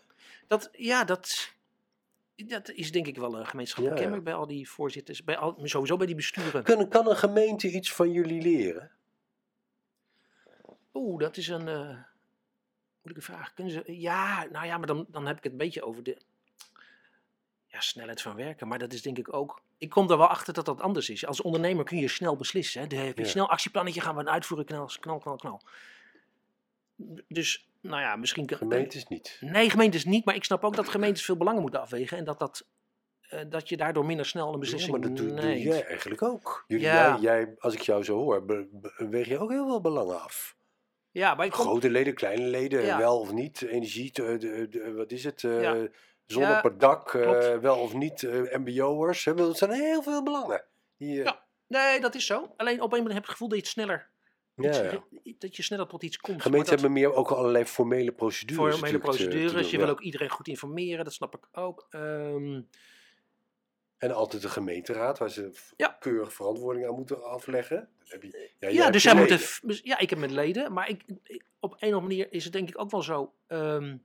[0.48, 1.52] Dat, ja, dat,
[2.36, 4.08] dat is denk ik wel een gemeenschappelijk Ja, ja.
[4.08, 6.64] kenmerk bij al die voorzitters, bij al, sowieso bij die besturen.
[6.64, 8.92] Kan, kan een gemeente iets van jullie leren?
[10.94, 11.98] Oeh, dat is een eh,
[13.02, 13.54] moeilijke vraag.
[13.54, 16.18] Kunnen ze, ja, nou ja, maar dan, dan heb ik het een beetje over de
[17.68, 18.68] ja, snelheid van werken.
[18.68, 19.62] Maar dat is denk ik ook.
[19.78, 21.26] Ik kom er wel achter dat dat anders is.
[21.26, 22.82] Als ondernemer kun je snel beslissen.
[22.82, 22.88] Hè.
[22.88, 23.30] Dan heb je Ja.
[23.30, 25.62] snel actieplannetje, gaan we uitvoeren, knal, knal, knal, knal.
[27.28, 28.50] Dus, nou ja, misschien.
[28.56, 29.38] Gemeentes niet.
[29.40, 30.26] Nee, gemeentes niet.
[30.26, 32.18] Maar ik snap ook dat gemeentes veel belangen moeten afwegen.
[32.18, 32.66] En dat, dat,
[33.22, 35.62] eh, dat je daardoor minder snel een Ja, beslissing maar dat doe, doe neemt.
[35.64, 36.64] jij eigenlijk ook.
[36.68, 37.10] Jullie, Ja.
[37.12, 40.22] jij, jij, als ik jou zo hoor, be- be- weeg je ook heel veel belangen
[40.22, 40.56] af.
[41.12, 42.98] Ja, maar ik kom, Grote leden, kleine leden, Ja.
[42.98, 45.88] wel of niet, energie, de, de, de- wat is het, eh, Ja.
[46.26, 48.22] zon Ja, op het dak, eh, wel of niet,
[48.52, 49.24] mbo'ers.
[49.24, 50.64] Dat zijn heel veel belangen.
[50.98, 51.44] Die, Ja.
[51.68, 52.54] Nee, dat is zo.
[52.58, 54.15] Alleen op een moment heb je het gevoel dat je het sneller Ja,
[54.58, 55.04] iets- ja.
[55.40, 56.42] dat je sneller tot iets komt.
[56.42, 58.74] Gemeenten dat- hebben meer ook allerlei formele procedures.
[58.76, 59.52] formele te- te procedures.
[59.52, 61.88] doen, je wil ook iedereen goed informeren, dat snap ik ook.
[61.90, 62.62] Ehm,
[63.98, 65.88] En altijd de gemeenteraad, waar ze Ja.
[66.00, 67.90] keurig verantwoording aan moeten afleggen.
[68.04, 69.38] Heb je, ja, dus zij moeten.
[69.62, 72.44] dus- Ja, ik heb met leden, maar ik, ik- op een of andere manier is
[72.44, 73.34] het denk ik ook wel zo.
[73.48, 73.98] ehm,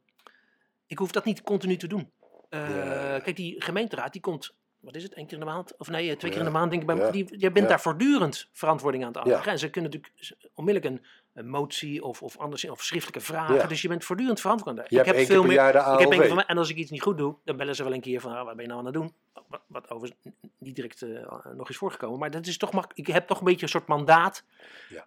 [0.87, 2.11] ik hoef dat niet continu te doen.
[2.49, 3.19] Eh, Ja.
[3.21, 4.55] Kijk, die gemeenteraad die komt.
[4.81, 5.77] Wat is het, één keer in de maand?
[5.77, 6.89] Of nee, eh, twee keer in de maand denk ik.
[6.89, 7.11] Bij, Ja.
[7.11, 7.71] die, jij bent Ja.
[7.71, 9.53] daar voortdurend verantwoording aan het afleggen.
[9.53, 13.69] En ze kunnen natuurlijk onmiddellijk een, een motie of, of anders of schriftelijke vragen.
[13.69, 14.91] Dus je bent voortdurend verantwoordelijk.
[14.91, 15.39] Je één Ik heb één
[15.85, 16.11] ALW.
[16.11, 18.01] keer van mij, en als ik iets niet goed doe, dan bellen ze wel een
[18.01, 19.15] keer van, ah, wat ben je nou aan het doen?
[19.49, 22.19] Wat, wat overigens niet direct eh, nog is voorgekomen.
[22.19, 24.45] Maar dat is toch mak ik heb toch een beetje een soort mandaat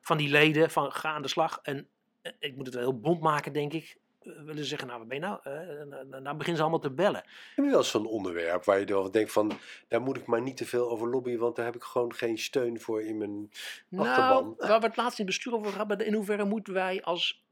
[0.02, 1.60] van die leden, van ga aan de slag.
[1.64, 1.88] En
[2.22, 3.98] eh, ik moet het wel heel bond maken, denk ik.
[4.24, 5.40] Willen ze zeggen, nou, wat ben je nou?
[5.44, 7.24] En dan beginnen ze allemaal te bellen.
[7.56, 9.52] Heb je wel eens zo'n onderwerp waar je dan denkt van,
[9.88, 12.38] daar moet ik maar niet te veel over lobbyen, want daar heb ik gewoon geen
[12.38, 13.52] steun voor in mijn
[13.90, 14.56] Nou, achterban.
[14.58, 17.44] waar we het laatst in het bestuur over hebben, in hoeverre moeten wij als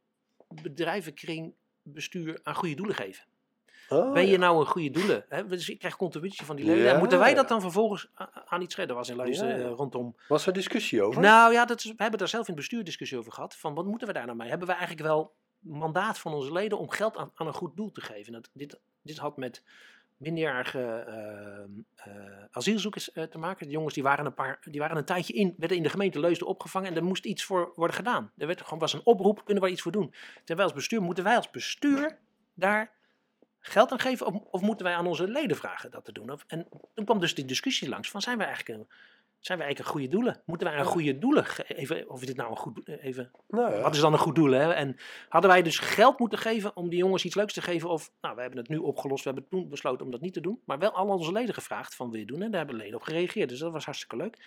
[0.61, 1.53] bedrijvenkring
[1.84, 3.24] bestuur aan goede doelen geven?
[3.89, 4.38] Oh, Ben je ja.
[4.38, 5.26] nou een goede doelen?
[5.30, 5.45] Hè?
[5.47, 6.91] Dus ik krijg contributie van die leden.
[6.93, 8.09] En Moeten wij dat dan vervolgens
[8.45, 8.95] aan iets redden?
[8.95, 9.55] was in luister Ja.
[9.65, 10.15] eh, rondom.
[10.28, 11.22] Was er discussie over?
[11.22, 13.55] Nou ja, dat is, we hebben daar zelf in het bestuur discussie over gehad.
[13.55, 14.49] Van wat moeten we daar nou mee?
[14.49, 17.91] Hebben we eigenlijk wel mandaat van onze leden om geld aan, aan een goed doel
[17.91, 18.34] te geven?
[18.34, 19.64] Dat, dit, dit had met
[20.22, 23.66] minderjarige ehm, eh, asielzoekers eh, te maken.
[23.66, 26.20] De jongens die waren, een paar, die waren een tijdje in, werden in de gemeente
[26.20, 28.32] Leusden opgevangen en er moest iets voor worden gedaan.
[28.38, 30.14] Er werd, gewoon was een oproep, kunnen we iets voor doen?
[30.43, 32.18] Terwijl als bestuur, moeten wij als bestuur
[32.53, 32.91] daar
[33.59, 36.32] geld aan geven of, of moeten wij aan onze leden vragen dat te doen?
[36.32, 38.88] Of, en toen kwam dus die discussie langs van zijn wij eigenlijk een,
[39.41, 40.41] zijn wij eigenlijk een goede doelen?
[40.45, 42.09] Moeten wij een goede doelen geven?
[42.09, 43.81] Of is dit nou een goed doel- even, Nou ja.
[43.81, 44.51] wat is dan een goed doel?
[44.51, 44.73] Hè?
[44.73, 44.95] En
[45.29, 47.89] hadden wij dus geld moeten geven om die jongens iets leuks te geven?
[47.89, 50.41] Of, nou, we hebben het nu opgelost, we hebben toen besloten om dat niet te
[50.41, 50.61] doen.
[50.65, 52.41] Maar wel al onze leden gevraagd van wil je doen?
[52.41, 53.49] En daar hebben leden op gereageerd.
[53.49, 54.37] Dus dat was hartstikke leuk.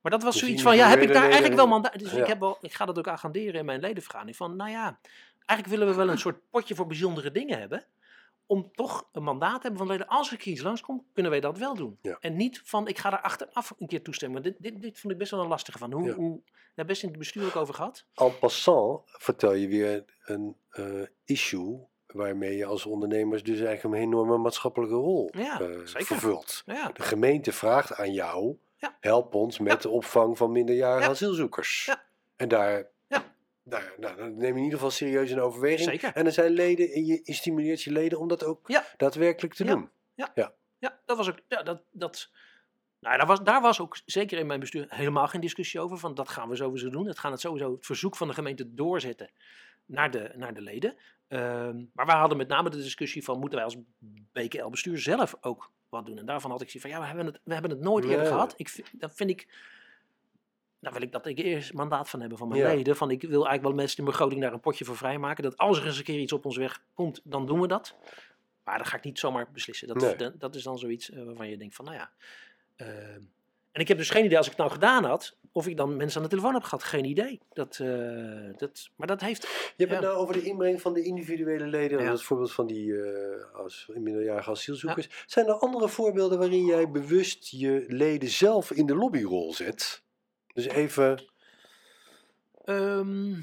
[0.00, 1.98] Maar dat was Dus zoiets van, ja, heb ik daar eigenlijk wel mandaat?
[1.98, 2.18] Dus ja.
[2.18, 4.36] ik, heb wel, ik ga dat ook agenderen in mijn ledenvergadering.
[4.36, 4.98] Van, nou ja,
[5.46, 7.84] eigenlijk willen we wel een soort potje voor bijzondere dingen hebben.
[8.50, 10.06] Om toch een mandaat te hebben van leden.
[10.06, 11.98] Als ik iets langskom, kunnen wij dat wel doen.
[12.02, 12.16] Ja.
[12.20, 14.42] En niet van, ik ga daar achteraf een keer toestemmen.
[14.42, 15.92] Dit, dit, dit vond ik best wel een lastige van.
[15.92, 16.14] Hoe, Ja.
[16.14, 16.40] hoe,
[16.74, 18.06] daar best in het bestuur ook over gehad.
[18.14, 20.84] En passant vertel je weer een eh,
[21.24, 26.06] issue waarmee je als ondernemers dus eigenlijk een enorme maatschappelijke rol Ja, eh, zeker.
[26.06, 26.62] vervult.
[26.66, 28.56] Ja, De gemeente vraagt aan jou,
[29.00, 31.10] help ons met de opvang van minderjarige Ja.
[31.10, 31.94] asielzoekers.
[32.36, 32.86] En daar,
[33.70, 33.78] Ja.
[33.78, 35.90] daar nou, dat neem je in ieder geval serieus in overweging.
[35.90, 36.12] Zeker.
[36.14, 38.84] En er zijn leden, en je, stimuleert je leden om dat ook Ja.
[38.96, 39.70] daadwerkelijk te Ja.
[39.74, 39.90] doen.
[40.78, 41.38] ja, dat was ook.
[41.48, 42.30] Ja, dat, dat,
[43.00, 45.98] nou, daar, was, daar was ook zeker in mijn bestuur helemaal geen discussie over.
[45.98, 47.06] Van dat gaan we sowieso doen.
[47.06, 49.30] Het gaan het sowieso het verzoek van de gemeente doorzetten
[49.86, 50.96] naar de, naar de leden.
[51.28, 53.76] Ehm, maar wij hadden met name de discussie van moeten wij als
[54.32, 56.18] BKL-bestuur zelf ook wat doen.
[56.18, 58.26] En daarvan had ik zoiets van ja, we hebben het, we hebben het nooit eerder
[58.26, 58.54] gehad.
[58.56, 59.48] Ik, dat vind ik.
[60.80, 62.74] Daar wil ik dat ik eerst mandaat van hebben van mijn Ja.
[62.74, 62.96] leden.
[62.96, 65.42] Van ik wil eigenlijk wel mensen in de begroting daar een potje voor vrijmaken.
[65.42, 67.94] Dat als er eens een keer iets op ons weg komt, dan doen we dat.
[68.64, 69.88] Maar dat ga ik niet zomaar beslissen.
[69.88, 70.16] Dat, Nee.
[70.16, 72.10] dat, dat is dan zoiets eh, waarvan je denkt van nou ja.
[72.76, 73.20] ehm,
[73.72, 75.96] en ik heb dus geen idee als ik het nou gedaan had, of ik dan
[75.96, 76.82] mensen aan de telefoon heb gehad.
[76.84, 77.40] Geen idee.
[77.52, 77.88] Dat, eh,
[78.56, 79.42] dat, maar dat heeft.
[79.42, 80.06] Je hebt het Ja.
[80.08, 82.02] nou over de inbreng van de individuele leden.
[82.02, 82.10] Ja.
[82.10, 85.08] Dat voorbeeld van die eh, als minderjarige asielzoekers.
[85.26, 90.02] Zijn er andere voorbeelden waarin jij bewust je leden zelf in de lobbyrol zet?
[90.62, 91.24] Dus even,
[92.64, 93.40] ehm,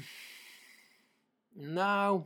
[1.52, 2.22] nou.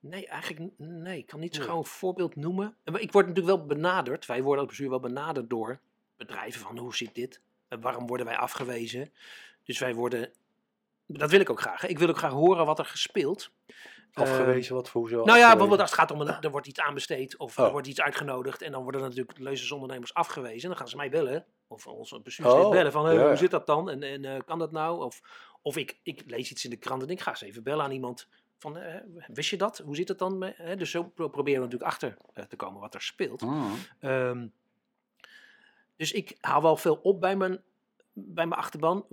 [0.00, 1.18] Nee, eigenlijk nee.
[1.18, 2.76] Ik kan niet zo gauw een voorbeeld noemen.
[2.84, 4.26] En Ik word natuurlijk wel benaderd.
[4.26, 5.80] Wij worden als bestuur wel benaderd door
[6.16, 7.40] bedrijven van hoe zit dit?
[7.80, 9.12] Waarom worden wij afgewezen?
[9.64, 10.32] Dus wij worden.
[11.06, 11.80] Dat wil ik ook graag.
[11.80, 11.88] hè.
[11.88, 13.50] Ik wil ook graag horen wat er gespeeld.
[14.12, 15.24] afgewezen, wat voor zo?
[15.24, 17.64] Nou ja, bijvoorbeeld als het gaat om een, er wordt iets aanbesteed of Oh.
[17.64, 20.62] er wordt iets uitgenodigd en dan worden natuurlijk lezersondernemers afgewezen.
[20.62, 23.26] En dan gaan ze mij bellen of ons bestuurslid Oh, bellen van hey, ja, ja.
[23.26, 25.04] hoe zit dat dan en, en eh, kan dat nou?
[25.04, 25.20] Of,
[25.62, 27.90] of ik, ik lees iets in de krant en ik ga eens even bellen aan
[27.90, 29.78] iemand van eh, wist je dat?
[29.78, 30.52] Hoe zit het dan?
[30.76, 33.40] Dus zo pro- proberen we natuurlijk achter eh, te komen wat er speelt.
[33.42, 33.72] Mm.
[34.00, 34.46] Ehm,
[35.96, 37.60] dus ik haal wel veel op bij mijn,
[38.12, 39.06] bij mijn achterban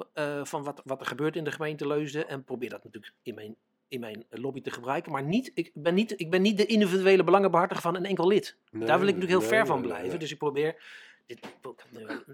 [0.44, 2.28] van wat, wat er gebeurt in de gemeente Leusden.
[2.30, 3.56] En probeer dat natuurlijk in mijn,
[3.88, 5.12] in mijn lobby te gebruiken.
[5.12, 8.58] Maar niet, ik, ben niet, ik ben niet de individuele belangenbehartiger van een enkel lid.
[8.72, 10.10] Nee, Daar wil ik natuurlijk heel nee, ver van blijven.
[10.10, 10.18] nee.
[10.18, 10.76] Dus ik probeer.
[11.26, 11.40] Dit,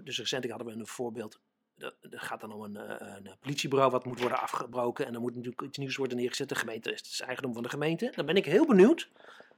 [0.04, 1.40] dus recent hadden we een voorbeeld.
[1.74, 5.06] Dat dat gaat dan om een, eh, een politiebureau wat moet worden afgebroken.
[5.06, 6.48] En dan moet natuurlijk iets nieuws worden neergezet.
[6.48, 8.12] De gemeente is het is eigendom van de gemeente.
[8.14, 9.10] Dan ben ik heel benieuwd.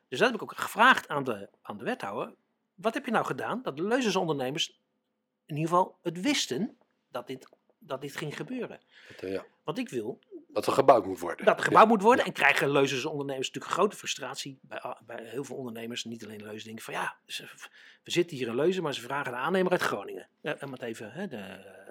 [0.09, 2.35] Dus dat heb ik ook gevraagd aan de, aan de wethouder.
[2.75, 4.81] Wat heb je nou gedaan dat de leuzensondernemers
[5.47, 6.77] in ieder geval het wisten
[7.09, 8.81] dat dit, dat dit ging gebeuren?
[9.09, 10.19] Dat, eh, ja, Want ik wil
[10.55, 11.47] dat er gebouwd moet worden.
[11.47, 12.25] dat er gebouwd moet worden.
[12.25, 14.59] En krijgen leuzensondernemers natuurlijk een grote frustratie.
[14.63, 17.49] Bij, a- bij heel veel ondernemers, niet alleen Leuzen, denken van ja, ze-
[18.03, 20.29] we zitten hier in Leuzen, maar ze vragen de aannemer uit Groningen.
[20.41, 21.43] Ja, om het even hè, de,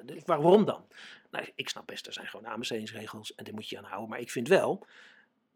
[0.05, 0.85] dus waar- waarom dan?
[1.31, 4.09] Nou, ik snap best, er zijn gewoon aanbestedingsregels en die moet je aan houden.
[4.09, 4.85] Maar ik vind wel,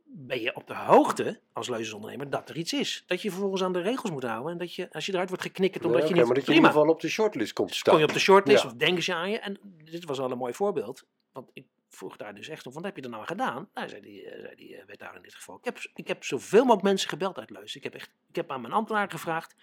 [0.10, 3.04] ben je op de hoogte als leuzesondernemer dat er iets is.
[3.08, 4.52] Dat je vervolgens aan de regels moet houden.
[4.52, 6.26] En dat je, als je eruit wordt geknikkerd omdat Ja, je niet...
[6.26, 7.94] maar dat je in ieder geval op de shortlist komt te staan.
[7.94, 8.70] kom je op de shortlist Ja.
[8.70, 9.40] of denken ze aan je.
[9.40, 11.04] En dit was wel een mooi voorbeeld.
[11.32, 13.70] Want ik vroeg daar dus echt om, wat heb je er nou aan gedaan?
[13.74, 15.58] Nou, zei die, eh, zei die eh, wethouder in dit geval.
[15.58, 17.76] Ik heb, ik heb zoveel mogelijk mensen gebeld uit Leus.
[17.76, 19.56] Ik heb, echt, ik heb aan mijn ambtenaar gevraagd.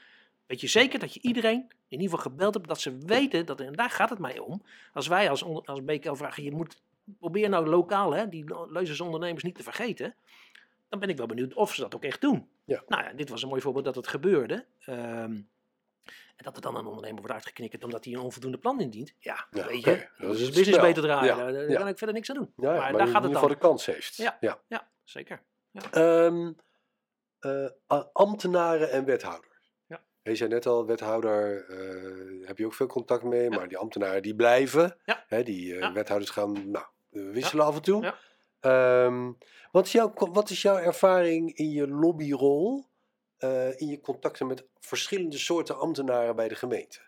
[0.47, 3.61] Weet je zeker dat je iedereen in ieder geval gebeld hebt, dat ze weten, dat,
[3.61, 4.63] en daar gaat het mij om.
[4.93, 6.83] Als wij als, als BKO vragen, je moet,
[7.19, 8.57] probeer nou lokaal hè, die
[9.03, 10.15] ondernemers niet te vergeten.
[10.89, 12.49] Dan ben ik wel benieuwd of ze dat ook echt doen.
[12.65, 12.83] Ja.
[12.87, 14.65] Nou ja, dit was een mooi voorbeeld dat het gebeurde.
[14.81, 15.41] Ehm,
[16.37, 19.15] en dat er dan een ondernemer wordt uitgeknikkerd omdat hij een onvoldoende plan indient.
[19.19, 21.37] Ja, Ja, weet je, dat dat is is het business beter draaien.
[21.69, 22.53] Daar, kan ik verder niks aan doen.
[22.57, 23.49] Ja, maar, daar gaat het dan.
[23.49, 24.17] de kans heeft.
[24.17, 24.37] Ja.
[24.41, 24.61] ja.
[24.67, 25.43] Ja, zeker.
[25.91, 26.53] Ehm,
[27.39, 29.73] eh, ambtenaren en wethouders.
[29.87, 30.05] Ja.
[30.23, 34.23] Je zei net al, wethouder eh, heb je ook veel contact mee, maar die ambtenaren
[34.23, 34.97] die blijven.
[35.05, 35.25] Ja.
[35.27, 35.93] Hè, die eh, Ja.
[35.93, 38.03] wethouders gaan nou, wisselen af en toe.
[38.03, 38.19] Ja.
[38.61, 39.33] Ehm,
[39.73, 42.87] wat, is jouw, wat is jouw ervaring in je lobbyrol,
[43.45, 47.01] eh, in je contacten met verschillende soorten ambtenaren bij de gemeente?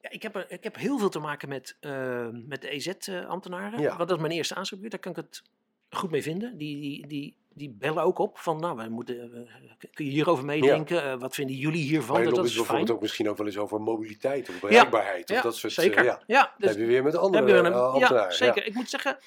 [0.00, 3.80] Ja, ik, heb, ik heb heel veel te maken met, eh, met de EZ-ambtenaren.
[3.80, 3.96] Ja.
[3.96, 4.92] Want dat is mijn eerste aanspreekpunt.
[4.92, 5.42] Daar kan ik het
[5.90, 6.56] goed mee vinden.
[6.56, 9.48] Die, die, die, die bellen ook op van, nou, wij moeten,
[9.92, 11.02] kun je hierover meedenken?
[11.02, 12.14] Eh, wat vinden jullie hiervan?
[12.16, 12.62] Maar Dat, dat is fijn.
[12.66, 15.30] bijvoorbeeld ook misschien ook wel eens over mobiliteit of bereikbaarheid.
[15.30, 16.04] Of Ja, dat soort zeker.
[16.04, 16.22] ja.
[16.26, 18.18] Ja, dus heb je weer met andere we ambtenaren.
[18.18, 18.66] Ja, zeker.
[18.66, 19.18] Ik moet zeggen,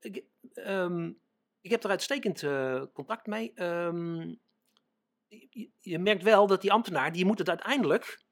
[0.00, 0.22] ik,
[0.54, 1.10] ehm,
[1.66, 3.52] ik heb er uitstekend eh, contact mee.
[3.54, 4.34] Ehm,
[5.28, 8.24] je, je merkt wel dat die ambtenaar, die moet het uiteindelijk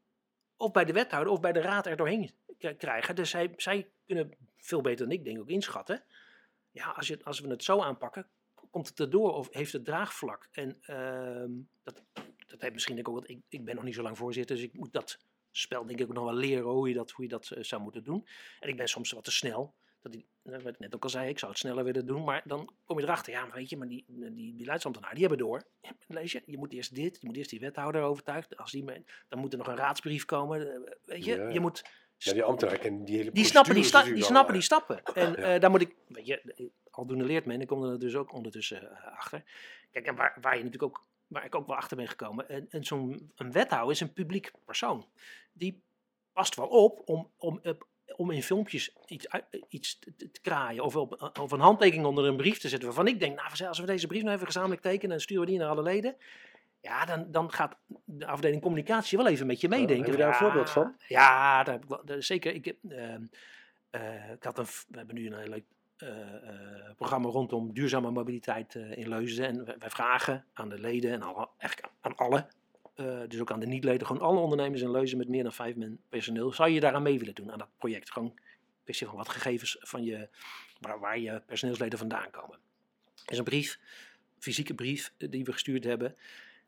[0.57, 3.15] of bij de wethouder of bij de raad er doorheen krijgen.
[3.17, 6.05] Dus zij, zij kunnen veel beter dan ik denk ook inschatten.
[6.71, 8.29] Ja, als, je, als we het zo aanpakken,
[8.71, 10.49] komt het erdoor of heeft het draagvlak?
[10.53, 11.51] En ehm,
[11.83, 12.03] dat,
[12.47, 14.75] dat heeft misschien ook, want ik, ik ben nog niet zo lang voorzitter, dus ik
[14.75, 15.19] moet dat
[15.51, 17.83] spel denk ik ook nog wel leren hoe je dat, hoe je dat eh, zou
[17.83, 18.27] moeten doen.
[18.61, 19.75] En ik ben soms wat te snel.
[20.05, 22.25] Dat ik, eh, wat ik net ook al zei, ik zou het sneller willen doen.
[22.25, 25.47] Maar dan kom je erachter, ja, maar weet je, maar die, die beleidsambtenaren, die hebben
[25.47, 25.63] door.
[26.07, 28.57] Lees je, je moet eerst dit, je moet eerst die wethouder overtuigen.
[28.57, 28.85] Als die,
[29.29, 30.73] dan moet er nog een raadsbrief komen.
[30.75, 31.49] eh, Weet je, Ja.
[31.49, 31.85] je moet...
[32.17, 35.03] Ja, die ambtenaren die hele Die snappen die, sta- die, snappen die stappen.
[35.05, 35.55] En Ja.
[35.55, 37.61] eh, daar moet ik, weet je, aldoende leert men.
[37.61, 39.43] Ik kom er dus ook ondertussen eh, achter.
[39.91, 42.49] Kijk, en waar, waar je natuurlijk ook, waar ik ook wel achter ben gekomen.
[42.49, 45.07] En, en zo'n een wethouder is een publiek persoon.
[45.53, 45.83] Die
[46.33, 47.73] past wel op om, om, eh,
[48.17, 49.27] om in filmpjes iets,
[49.69, 50.85] iets te, kraaien.
[50.85, 52.89] Of, op, of een handtekening onder een brief te zetten.
[52.89, 55.51] Waarvan ik denk, nou, als we deze brief nou even gezamenlijk tekenen en sturen we
[55.51, 56.17] die naar alle leden.
[56.81, 60.05] Ja, dan, dan gaat de afdeling communicatie wel even met je meedenken.
[60.05, 60.95] heb je daar een Ja, voorbeeld van?
[61.09, 62.55] Ja, daar heb ik wel, daar- zeker.
[62.55, 62.77] Ik, heb,
[63.91, 65.65] eh, ik had een, we hebben nu een heel leuk
[65.97, 69.47] eh, eh, programma rondom duurzame mobiliteit eh, in Leuzen.
[69.47, 72.47] En wij, wij vragen aan de leden en alle, eigenlijk aan alle,
[72.95, 75.77] eh, dus ook aan de niet-leden, gewoon alle ondernemers in Leuzen met meer dan vijf
[75.77, 78.13] man personeel, zou je daaraan mee willen doen, aan dat project?
[78.13, 78.39] Gewoon
[78.85, 80.29] kwestie van wat gegevens van je,
[80.81, 82.59] waar, waar je personeelsleden vandaan komen.
[83.27, 83.79] Is een brief,
[84.39, 86.17] fysieke brief eh, die we gestuurd hebben.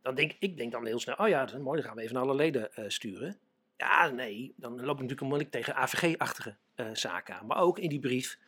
[0.03, 2.03] Dan denk ik denk dan heel snel, oh ja, dat is mooi, dan gaan we
[2.03, 3.39] even naar alle leden eh, sturen.
[3.77, 6.57] Ja, nee, dan loop ik natuurlijk onmiddellijk tegen AVG-achtige
[6.93, 7.47] zaken aan.
[7.47, 8.39] Maar ook in die brief,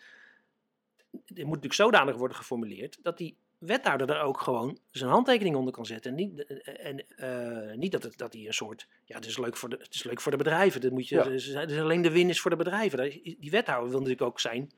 [1.10, 5.72] dit moet natuurlijk zodanig worden geformuleerd dat die wethouder daar ook gewoon zijn handtekening onder
[5.72, 6.10] kan zetten.
[6.10, 9.38] En niet, eh, en, eh, niet dat, het, dat hij een soort, ja, het is
[9.38, 10.80] leuk voor de, het is leuk voor de bedrijven.
[10.80, 11.22] Dat moet je, Ja.
[11.22, 13.10] dus, dus alleen de win is voor de bedrijven.
[13.22, 14.72] Die wethouder wil natuurlijk ook zijn,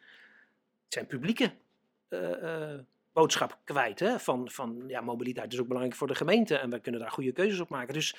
[0.88, 1.52] zijn publieke
[2.10, 2.78] eh, eh,
[3.12, 4.00] boodschap kwijt.
[4.00, 4.18] Hè?
[4.18, 7.32] Van, van ja, mobiliteit is ook belangrijk voor de gemeente en wij kunnen daar goede
[7.32, 7.94] keuzes op maken.
[7.94, 8.14] Dus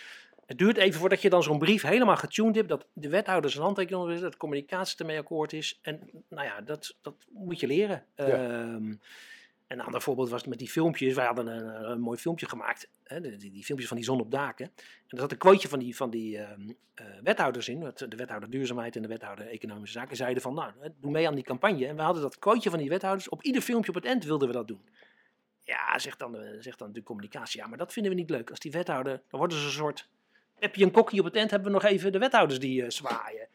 [0.45, 3.64] het duurt even voordat je dan zo'n brief helemaal getuned hebt, dat de wethouder zijn
[3.64, 5.80] handtekening onder zet, dat de communicatie ermee akkoord is.
[5.82, 8.05] En nou ja, dat, dat moet je leren.
[8.16, 8.93] Ehm,
[9.72, 11.13] en een ander voorbeeld was met die filmpjes.
[11.13, 12.89] Wij hadden een, een mooi filmpje gemaakt.
[13.03, 14.65] Hè, die, die, filmpjes van die zon op daken.
[14.65, 17.80] En er zat een quoteje van die, van die ehm, eh, wethouders in.
[17.80, 20.53] De wethouder duurzaamheid en de wethouder economische zaken zeiden van...
[20.53, 21.88] Nou, doe mee aan die campagne.
[21.88, 23.30] En we hadden dat quoteje van die wethouders.
[23.30, 24.82] Op ieder filmpje op het eind wilden we dat doen.
[25.63, 27.59] Ja, zegt dan, eh, zegt dan de communicatie.
[27.59, 28.49] Ja, maar dat vinden we niet leuk.
[28.49, 29.22] Als die wethouder...
[29.28, 30.09] Dan worden ze een soort...
[30.59, 32.89] Heb je een kokkie op het eind, hebben we nog even de wethouders die eh,
[32.89, 33.47] zwaaien.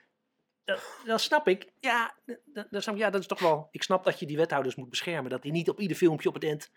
[0.67, 1.67] Dat, dat snap ik.
[1.81, 3.01] Ja, dat, dat, snap ik.
[3.01, 3.69] ja, dat is toch wel...
[3.71, 5.31] Ik snap dat je die wethouders moet beschermen.
[5.31, 6.71] Dat die niet op ieder filmpje op het eind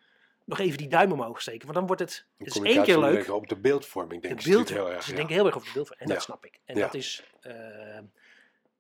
[0.46, 1.62] nog even die duim omhoog steken.
[1.62, 2.26] Want dan wordt het...
[2.38, 3.30] De Het is één keer leuk.
[3.32, 4.56] Op de beeldvorming denk De ik.
[4.56, 5.04] beeld, heel erg.
[5.04, 5.16] ze ja.
[5.16, 6.08] denken heel erg over de beeldvorming.
[6.08, 6.20] En Ja.
[6.20, 6.60] dat snap ik.
[6.66, 6.86] En Ja.
[6.86, 7.24] dat is...
[7.42, 7.54] eh,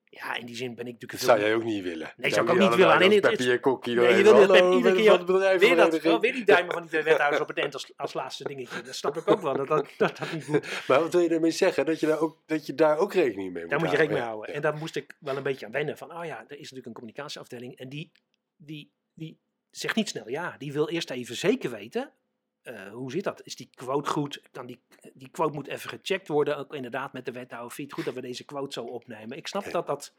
[0.09, 1.21] ja, in die zin ben ik natuurlijk...
[1.21, 2.13] Dat zou jij ook niet willen.
[2.17, 2.93] Nee, zou ik ook niet willen.
[2.93, 3.95] Alleen Nee, het het- Peppi en Kokkie.
[3.95, 6.89] Nee, je wil het hallo, iedere keer- Weer, dat, oh, weer die duimen van die
[6.91, 8.81] twee wethouders op het eind als, als laatste dingetje.
[8.81, 10.65] Dat snap ik ook wel, dat dat, dat, dat niet moet.
[10.87, 11.85] Maar wat wil je daarmee zeggen?
[11.85, 14.21] Dat je daar ook, dat je daar ook rekening mee moet Daar moet je rekening
[14.23, 14.55] mee houden.
[14.55, 15.97] En daar moest ik wel een beetje aan wennen.
[15.97, 17.77] Van, oh ja, er is natuurlijk een communicatieafdeling.
[17.77, 18.11] En die,
[18.55, 19.39] die, die
[19.71, 20.55] zegt niet snel ja.
[20.57, 22.11] Die wil eerst even zeker weten.
[22.75, 23.41] Eh, hoe zit dat?
[23.43, 24.41] Is die quote goed?
[24.51, 24.79] Kan die,
[25.13, 27.77] die quote moet even gecheckt worden, ook inderdaad met de wethouder.
[27.77, 29.37] Het goed dat we deze quote zo opnemen?
[29.37, 30.13] Ik snap dat dat,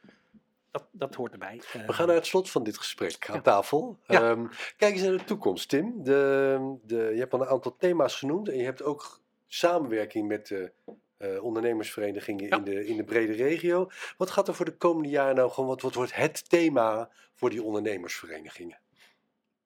[0.70, 1.62] dat, dat hoort erbij.
[1.72, 3.40] We Eh, gaan naar het slot van dit gesprek aan Ja.
[3.42, 3.98] tafel.
[4.06, 4.30] Ja.
[4.30, 4.46] Ehm,
[4.76, 6.04] kijk eens naar de toekomst, Tim.
[6.04, 10.46] De, de, je hebt al een aantal thema's genoemd en je hebt ook samenwerking met
[10.46, 10.72] de
[11.16, 12.56] eh, ondernemersverenigingen Ja.
[12.56, 13.90] in, de, in de brede regio.
[14.16, 17.50] Wat gaat er voor de komende jaren nou gewoon, wat, wat wordt het thema voor
[17.50, 18.78] die ondernemersverenigingen?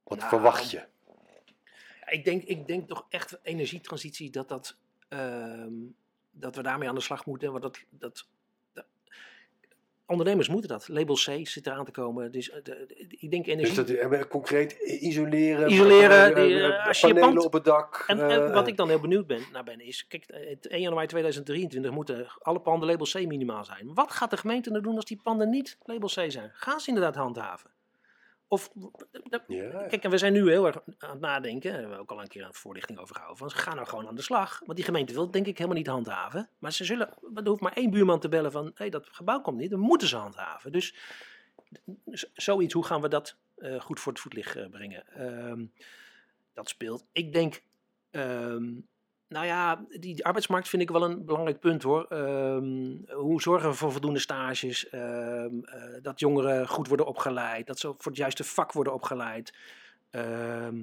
[0.02, 0.84] Wat Nou, verwacht je?
[2.06, 4.76] Ik denk, ik denk toch echt energietransitie, dat, dat,
[5.08, 5.72] ehm,
[6.30, 7.50] dat we daarmee aan de slag moeten.
[7.50, 8.26] Want dat, dat,
[8.72, 8.84] dat-
[10.06, 10.88] ondernemers moeten dat.
[10.88, 12.32] Label C zit eraan te komen.
[12.32, 13.74] Dus eh, de- de- ik denk Dus energie.
[13.76, 18.04] dat eh, concreet isoleren, Isoleren, eh, als je panelen pand- op het dak.
[18.06, 20.80] En, en wat ik dan heel benieuwd ben, naar ben is, kijk, eh, het 1
[20.80, 23.94] januari 2023 moeten alle panden label C minimaal zijn.
[23.94, 26.50] Wat gaat de gemeente nou doen als die panden niet label C zijn?
[26.52, 27.70] Gaan ze inderdaad handhaven?
[28.48, 28.70] Of,
[29.46, 29.86] Ja.
[29.86, 32.20] kijk, en we zijn nu heel erg aan het nadenken, daar hebben we ook al
[32.20, 34.58] een keer een voorlichting over gehouden, van ze gaan nou gewoon aan de slag.
[34.64, 36.48] Want die gemeente wil het denk ik helemaal niet handhaven.
[36.58, 39.58] Maar ze zullen, er hoeft maar één buurman te bellen van, hé, dat gebouw komt
[39.58, 40.72] niet, dan moeten ze handhaven.
[40.72, 40.94] Dus
[42.32, 45.06] zoiets, hoe gaan we dat eh, goed voor het voetlicht eh, brengen?
[45.06, 45.64] Ehm,
[46.52, 47.04] dat speelt.
[47.12, 47.62] Ik denk,
[48.10, 48.72] ehm,
[49.28, 52.06] nou ja, die, arbeidsmarkt vind ik wel een belangrijk punt hoor.
[52.08, 54.88] Ehm, hoe zorgen we voor voldoende stages?
[54.88, 59.54] Ehm, eh, dat jongeren goed worden opgeleid, dat ze voor het juiste vak worden opgeleid.
[60.10, 60.82] Ehm,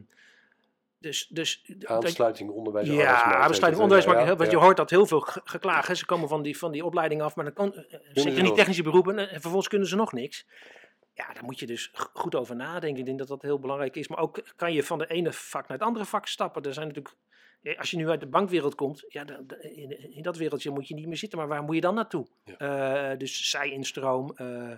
[0.99, 2.87] dus, dus Aansluiting onderwijs.
[2.87, 4.27] en ja, aansluiting onderwijs.
[4.27, 5.87] ja, want je hoort dat heel veel ge- geklaag.
[5.87, 5.95] hè.
[5.95, 8.43] Ze komen van die, van die opleiding af, maar dan kan, eh, zeker in die
[8.43, 8.55] nog.
[8.55, 9.17] technische beroepen.
[9.17, 10.45] En vervolgens kunnen ze nog niks.
[11.13, 12.99] Ja, daar moet je dus goed over nadenken.
[12.99, 14.07] Ik denk dat dat heel belangrijk is.
[14.07, 16.63] Maar ook kan je van de ene vak naar het andere vak stappen.
[16.63, 17.30] Er zijn natuurlijk, eh,
[17.77, 19.25] als je nu uit de bankwereld komt, ja,
[19.59, 21.37] in, in dat wereldje moet je niet meer zitten.
[21.37, 22.27] Maar waar moet je dan naartoe?
[22.57, 24.31] Eh, dus zij-instroom.
[24.35, 24.71] eh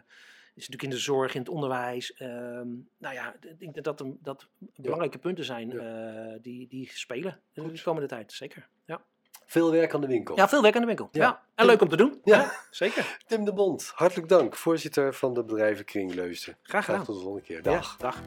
[0.55, 2.13] is natuurlijk in de zorg, in het onderwijs.
[2.13, 2.67] Ehm,
[2.97, 7.67] nou ja, ik denk dat dat, dat belangrijke punten zijn eh, die, die spelen in
[7.67, 8.31] de komende tijd.
[8.31, 8.67] Zeker.
[8.85, 9.01] Ja.
[9.45, 10.35] Veel werk aan de winkel.
[10.35, 11.09] ja, veel werk aan de winkel.
[11.11, 11.21] Ja.
[11.21, 11.43] Ja.
[11.55, 12.21] En leuk om te doen.
[12.23, 12.51] Ja.
[12.71, 13.17] Zeker.
[13.27, 14.55] Tim de Bond, hartelijk dank.
[14.55, 16.53] Voorzitter van de bedrijvenkring Leusden.
[16.53, 17.03] Graag Graag gedaan.
[17.03, 17.61] tot de volgende keer.
[17.61, 17.97] Dag.
[17.97, 18.21] dag.